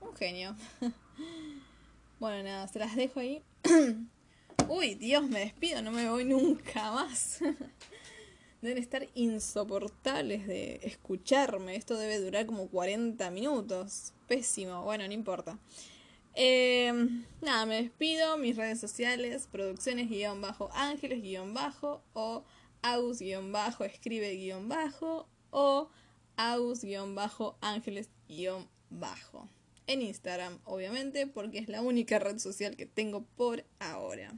un 0.00 0.14
genio. 0.14 0.54
bueno, 2.20 2.42
nada, 2.42 2.68
se 2.68 2.78
las 2.78 2.94
dejo 2.94 3.20
ahí. 3.20 3.42
Uy, 4.68 4.94
Dios, 4.94 5.28
me 5.28 5.40
despido, 5.40 5.80
no 5.80 5.90
me 5.90 6.08
voy 6.08 6.24
nunca 6.24 6.92
más. 6.92 7.40
deben 8.60 8.78
estar 8.78 9.08
insoportables 9.14 10.46
de 10.46 10.80
escucharme. 10.82 11.76
Esto 11.76 11.96
debe 11.96 12.18
durar 12.18 12.44
como 12.44 12.68
40 12.68 13.30
minutos. 13.30 14.12
Pésimo. 14.26 14.82
Bueno, 14.82 15.06
no 15.06 15.14
importa. 15.14 15.58
Eh, 16.40 16.92
nada, 17.42 17.66
me 17.66 17.82
despido. 17.82 18.38
Mis 18.38 18.56
redes 18.56 18.78
sociales, 18.78 19.48
producciones 19.50 20.08
guion 20.08 20.40
bajo, 20.40 20.70
ángeles 20.72 21.20
guion 21.20 21.52
bajo, 21.52 22.00
o 22.12 22.44
aus 22.80 23.18
guion 23.18 23.50
bajo, 23.50 23.82
escribe 23.82 24.36
guion 24.36 24.68
bajo, 24.68 25.28
o 25.50 25.90
aus 26.36 26.84
guion 26.84 27.16
bajo, 27.16 27.58
ángeles 27.60 28.08
guion 28.28 28.68
bajo. 28.88 29.48
en 29.88 30.02
Instagram, 30.02 30.60
obviamente, 30.64 31.26
porque 31.26 31.58
es 31.58 31.68
la 31.68 31.82
única 31.82 32.20
red 32.20 32.38
social 32.38 32.76
que 32.76 32.86
tengo 32.86 33.24
por 33.36 33.64
ahora. 33.80 34.32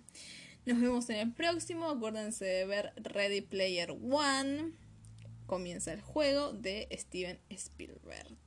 Nos 0.64 0.80
vemos 0.80 1.11
en 1.11 1.16
el 1.16 1.32
próximo. 1.34 1.90
Acuérdense 1.90 2.46
de 2.46 2.64
ver 2.64 2.92
Ready 2.96 3.42
Player 3.42 3.90
One. 3.90 4.72
Comienza 5.46 5.92
el 5.92 6.01
juego 6.01 6.53
de 6.53 6.88
Steven 6.92 7.38
Spielberg. 7.51 8.38